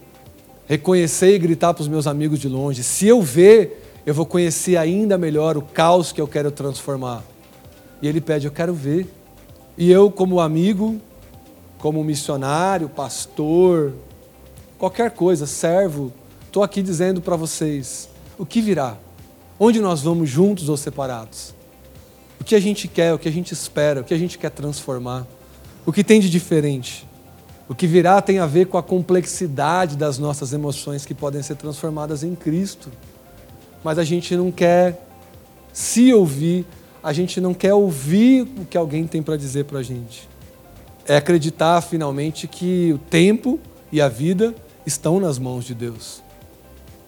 reconhecer 0.66 1.36
e 1.36 1.38
gritar 1.38 1.74
para 1.74 1.82
os 1.82 1.90
meus 1.90 2.08
amigos 2.08 2.40
de 2.40 2.48
longe. 2.48 2.82
Se 2.82 3.06
eu 3.06 3.22
ver, 3.22 4.02
eu 4.06 4.14
vou 4.14 4.26
conhecer 4.26 4.78
ainda 4.78 5.18
melhor 5.18 5.58
o 5.58 5.62
caos 5.62 6.14
que 6.14 6.22
eu 6.22 6.30
quero 6.30 6.50
transformar. 6.50 7.26
E 8.02 8.08
ele 8.08 8.22
pede: 8.22 8.48
Eu 8.48 8.54
quero 8.54 8.74
ver. 8.74 9.06
E 9.78 9.92
eu, 9.92 10.10
como 10.10 10.40
amigo, 10.40 10.96
como 11.78 12.02
missionário, 12.06 12.88
pastor, 12.88 13.92
qualquer 14.78 15.12
coisa, 15.12 15.46
servo, 15.46 16.14
estou 16.48 16.64
aqui 16.64 16.82
dizendo 16.82 17.22
para 17.22 17.36
vocês 17.36 18.10
o 18.38 18.46
que 18.46 18.62
virá. 18.62 18.98
Onde 19.60 19.80
nós 19.80 20.02
vamos 20.02 20.30
juntos 20.30 20.70
ou 20.70 20.78
separados? 20.78 21.54
O 22.40 22.44
que 22.44 22.56
a 22.56 22.60
gente 22.60 22.88
quer, 22.88 23.14
o 23.14 23.20
que 23.20 23.28
a 23.28 23.32
gente 23.32 23.52
espera, 23.54 24.02
o 24.02 24.04
que 24.04 24.14
a 24.14 24.18
gente 24.18 24.38
quer 24.38 24.50
transformar? 24.52 25.26
O 25.86 25.92
que 25.92 26.04
tem 26.04 26.20
de 26.20 26.30
diferente? 26.30 27.08
O 27.68 27.76
que 27.76 27.86
virá 27.86 28.22
tem 28.22 28.40
a 28.40 28.46
ver 28.46 28.68
com 28.68 28.78
a 28.78 28.84
complexidade 28.84 29.98
das 29.98 30.18
nossas 30.18 30.54
emoções 30.54 31.06
que 31.06 31.14
podem 31.14 31.42
ser 31.42 31.56
transformadas 31.56 32.24
em 32.24 32.34
Cristo. 32.34 32.90
Mas 33.84 33.98
a 33.98 34.04
gente 34.04 34.36
não 34.36 34.52
quer 34.52 35.06
se 35.74 36.14
ouvir, 36.14 36.66
a 37.04 37.12
gente 37.12 37.42
não 37.42 37.54
quer 37.54 37.74
ouvir 37.74 38.44
o 38.44 38.66
que 38.66 38.78
alguém 38.78 39.06
tem 39.06 39.22
para 39.22 39.36
dizer 39.36 39.66
para 39.66 39.80
a 39.80 39.84
gente. 39.84 40.30
É 41.06 41.18
acreditar 41.18 41.82
finalmente 41.82 42.48
que 42.48 42.94
o 42.94 42.98
tempo 42.98 43.60
e 43.92 44.02
a 44.02 44.08
vida 44.08 44.56
estão 44.86 45.20
nas 45.20 45.38
mãos 45.38 45.66
de 45.66 45.74
Deus. 45.74 46.27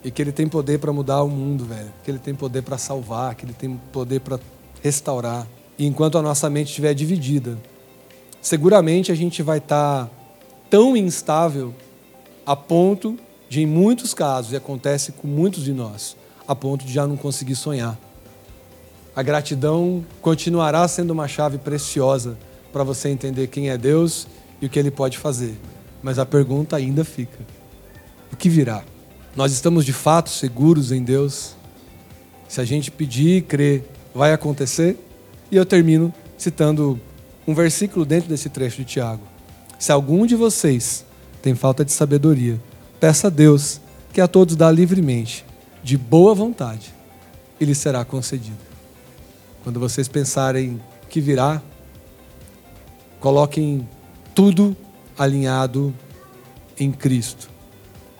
E 0.03 0.09
que 0.09 0.21
ele 0.21 0.31
tem 0.31 0.47
poder 0.47 0.79
para 0.79 0.93
mudar 0.93 1.23
o 1.23 1.29
mundo, 1.29 1.65
velho. 1.65 1.91
Que 2.03 2.11
ele 2.11 2.19
tem 2.19 2.33
poder 2.33 2.61
para 2.61 2.77
salvar, 2.77 3.35
que 3.35 3.45
ele 3.45 3.53
tem 3.53 3.79
poder 3.91 4.21
para 4.21 4.39
restaurar. 4.81 5.45
E 5.77 5.85
enquanto 5.85 6.17
a 6.17 6.21
nossa 6.21 6.49
mente 6.49 6.67
estiver 6.67 6.93
dividida, 6.93 7.57
seguramente 8.41 9.11
a 9.11 9.15
gente 9.15 9.41
vai 9.43 9.57
estar 9.57 10.05
tá 10.05 10.11
tão 10.69 10.95
instável 10.95 11.73
a 12.45 12.55
ponto 12.55 13.17
de, 13.49 13.61
em 13.61 13.65
muitos 13.65 14.13
casos, 14.13 14.53
e 14.53 14.55
acontece 14.55 15.11
com 15.11 15.27
muitos 15.27 15.63
de 15.63 15.73
nós, 15.73 16.15
a 16.47 16.55
ponto 16.55 16.85
de 16.85 16.93
já 16.93 17.05
não 17.05 17.17
conseguir 17.17 17.55
sonhar. 17.55 17.97
A 19.15 19.23
gratidão 19.23 20.05
continuará 20.21 20.87
sendo 20.87 21.11
uma 21.11 21.27
chave 21.27 21.57
preciosa 21.57 22.37
para 22.71 22.83
você 22.83 23.09
entender 23.09 23.47
quem 23.47 23.69
é 23.69 23.77
Deus 23.77 24.27
e 24.61 24.65
o 24.65 24.69
que 24.69 24.79
Ele 24.79 24.91
pode 24.91 25.17
fazer. 25.17 25.57
Mas 26.01 26.19
a 26.19 26.25
pergunta 26.25 26.75
ainda 26.75 27.03
fica: 27.03 27.39
o 28.31 28.35
que 28.37 28.47
virá? 28.47 28.83
Nós 29.35 29.51
estamos 29.51 29.85
de 29.85 29.93
fato 29.93 30.29
seguros 30.29 30.91
em 30.91 31.03
Deus? 31.03 31.55
Se 32.47 32.59
a 32.59 32.65
gente 32.65 32.89
pedir 32.89 33.37
e 33.37 33.41
crer, 33.41 33.83
vai 34.13 34.33
acontecer? 34.33 34.97
E 35.51 35.55
eu 35.55 35.65
termino 35.65 36.13
citando 36.37 36.99
um 37.47 37.53
versículo 37.53 38.05
dentro 38.05 38.27
desse 38.27 38.49
trecho 38.49 38.77
de 38.77 38.85
Tiago. 38.85 39.21
Se 39.77 39.91
algum 39.91 40.25
de 40.25 40.35
vocês 40.35 41.05
tem 41.41 41.55
falta 41.55 41.85
de 41.85 41.91
sabedoria, 41.91 42.59
peça 42.99 43.27
a 43.27 43.29
Deus, 43.29 43.79
que 44.11 44.19
a 44.19 44.27
todos 44.27 44.55
dá 44.55 44.71
livremente, 44.71 45.45
de 45.83 45.97
boa 45.97 46.33
vontade, 46.33 46.93
e 47.59 47.65
lhe 47.65 47.75
será 47.75 48.03
concedido. 48.03 48.57
Quando 49.63 49.79
vocês 49.79 50.07
pensarem 50.07 50.81
que 51.09 51.21
virá, 51.21 51.61
coloquem 53.19 53.87
tudo 54.33 54.75
alinhado 55.17 55.93
em 56.79 56.91
Cristo. 56.91 57.49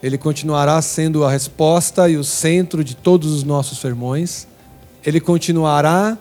Ele 0.01 0.17
continuará 0.17 0.81
sendo 0.81 1.25
a 1.25 1.31
resposta 1.31 2.09
e 2.09 2.15
o 2.15 2.23
centro 2.23 2.83
de 2.83 2.95
todos 2.95 3.33
os 3.33 3.43
nossos 3.43 3.79
sermões. 3.79 4.47
Ele 5.05 5.19
continuará 5.19 6.17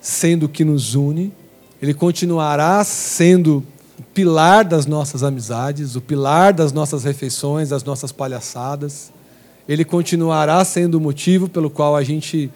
sendo 0.00 0.46
o 0.46 0.48
que 0.48 0.64
nos 0.64 0.94
une. 0.94 1.32
Ele 1.80 1.94
continuará 1.94 2.84
sendo 2.84 3.64
o 3.98 4.02
pilar 4.14 4.64
das 4.64 4.84
nossas 4.84 5.22
amizades, 5.22 5.96
o 5.96 6.00
pilar 6.00 6.52
das 6.52 6.72
nossas 6.72 7.04
refeições, 7.04 7.70
das 7.70 7.82
nossas 7.82 8.12
palhaçadas. 8.12 9.10
Ele 9.66 9.84
continuará 9.84 10.62
sendo 10.64 10.96
o 10.96 11.00
motivo 11.00 11.48
pelo 11.48 11.70
qual 11.70 11.96
a 11.96 12.02
gente 12.02 12.50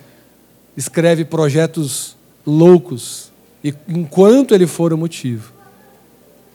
escreve 0.76 1.24
projetos 1.24 2.16
loucos. 2.46 3.32
E 3.64 3.74
enquanto 3.88 4.54
ele 4.54 4.66
for 4.66 4.92
o 4.92 4.98
motivo, 4.98 5.52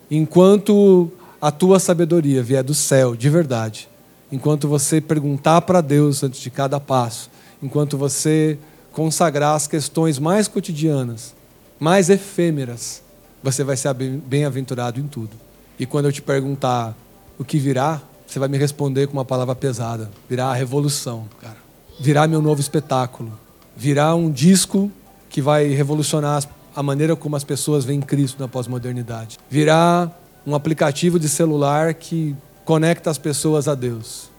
enquanto 0.09 1.11
a 1.41 1.49
tua 1.49 1.79
sabedoria 1.79 2.43
vier 2.43 2.63
do 2.63 2.75
céu, 2.75 3.15
de 3.15 3.29
verdade, 3.29 3.89
enquanto 4.31 4.67
você 4.67 5.01
perguntar 5.01 5.61
para 5.61 5.81
Deus 5.81 6.23
antes 6.23 6.39
de 6.39 6.49
cada 6.49 6.79
passo, 6.79 7.29
enquanto 7.61 7.97
você 7.97 8.57
consagrar 8.91 9.55
as 9.55 9.67
questões 9.67 10.19
mais 10.19 10.47
cotidianas, 10.47 11.35
mais 11.79 12.09
efêmeras, 12.09 13.01
você 13.43 13.63
vai 13.63 13.75
ser 13.75 13.93
bem-aventurado 13.93 14.99
em 14.99 15.07
tudo. 15.07 15.31
E 15.79 15.85
quando 15.85 16.05
eu 16.05 16.11
te 16.11 16.21
perguntar 16.21 16.95
o 17.37 17.43
que 17.43 17.57
virá, 17.57 18.01
você 18.27 18.39
vai 18.39 18.47
me 18.47 18.57
responder 18.57 19.07
com 19.07 19.13
uma 19.13 19.25
palavra 19.25 19.55
pesada: 19.55 20.09
virá 20.29 20.47
a 20.47 20.53
revolução, 20.53 21.25
cara. 21.41 21.57
Virá 21.99 22.27
meu 22.27 22.41
novo 22.41 22.61
espetáculo. 22.61 23.31
Virá 23.75 24.13
um 24.15 24.31
disco 24.31 24.91
que 25.29 25.41
vai 25.41 25.67
revolucionar 25.67 26.43
a 26.75 26.83
maneira 26.83 27.15
como 27.15 27.35
as 27.35 27.43
pessoas 27.43 27.83
veem 27.83 28.01
Cristo 28.01 28.39
na 28.39 28.47
pós-modernidade. 28.47 29.39
Virá 29.49 30.09
um 30.45 30.55
aplicativo 30.55 31.19
de 31.19 31.27
celular 31.27 31.93
que 31.93 32.35
conecta 32.65 33.09
as 33.09 33.17
pessoas 33.17 33.67
a 33.67 33.75
Deus. 33.75 34.29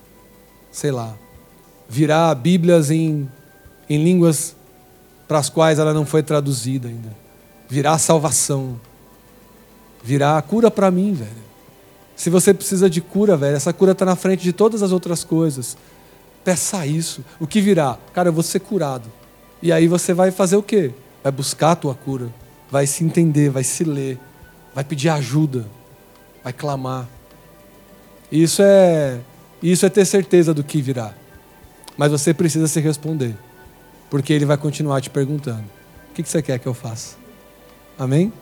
Sei 0.71 0.91
lá. 0.91 1.15
Virá 1.89 2.35
Bíblias 2.35 2.91
em, 2.91 3.29
em 3.89 4.03
línguas 4.03 4.57
para 5.29 5.39
as 5.39 5.49
quais 5.49 5.79
ela 5.79 5.93
não 5.93 6.07
foi 6.07 6.23
traduzida 6.23 6.89
ainda. 6.89 7.15
Virá 7.69 7.97
salvação. 7.99 8.81
Virá 10.03 10.37
a 10.37 10.43
cura 10.43 10.71
para 10.71 10.91
mim, 10.91 11.13
velho. 11.13 11.43
Se 12.17 12.29
você 12.31 12.53
precisa 12.53 12.89
de 12.89 13.01
cura, 13.01 13.37
velho, 13.37 13.57
essa 13.57 13.73
cura 13.73 13.93
está 13.93 14.05
na 14.05 14.17
frente 14.17 14.43
de 14.43 14.53
todas 14.53 14.83
as 14.83 14.93
outras 14.93 15.25
coisas. 15.25 15.77
Peça 16.45 16.87
isso. 16.87 17.25
O 17.41 17.47
que 17.47 17.61
virá? 17.61 17.99
Cara, 18.13 18.29
eu 18.29 18.33
vou 18.33 18.43
ser 18.43 18.61
curado. 18.61 19.11
E 19.63 19.73
aí 19.73 19.87
você 19.87 20.13
vai 20.13 20.31
fazer 20.31 20.57
o 20.57 20.63
quê? 20.63 20.93
Vai 21.23 21.33
buscar 21.33 21.73
a 21.73 21.77
tua 21.77 21.95
cura. 21.95 22.29
Vai 22.71 22.87
se 22.87 23.05
entender, 23.05 23.49
vai 23.49 23.65
se 23.65 23.85
ler. 23.85 24.19
Vai 24.75 24.85
pedir 24.85 25.09
ajuda. 25.09 25.67
Vai 26.43 26.53
clamar. 26.53 27.09
Isso 28.33 28.63
é, 28.63 29.21
isso 29.63 29.85
é 29.85 29.91
ter 29.91 30.07
certeza 30.07 30.55
do 30.55 30.65
que 30.65 30.81
virá. 30.81 31.13
Mas 31.99 32.11
você 32.11 32.33
precisa 32.33 32.67
se 32.67 32.81
responder. 32.81 33.37
Porque 34.09 34.33
ele 34.33 34.47
vai 34.47 34.57
continuar 34.57 35.03
te 35.03 35.11
perguntando: 35.11 35.65
o 36.11 36.15
que 36.15 36.23
você 36.23 36.41
quer 36.41 36.59
que 36.59 36.67
eu 36.67 36.73
faça? 36.73 37.17
Amém? 37.99 38.33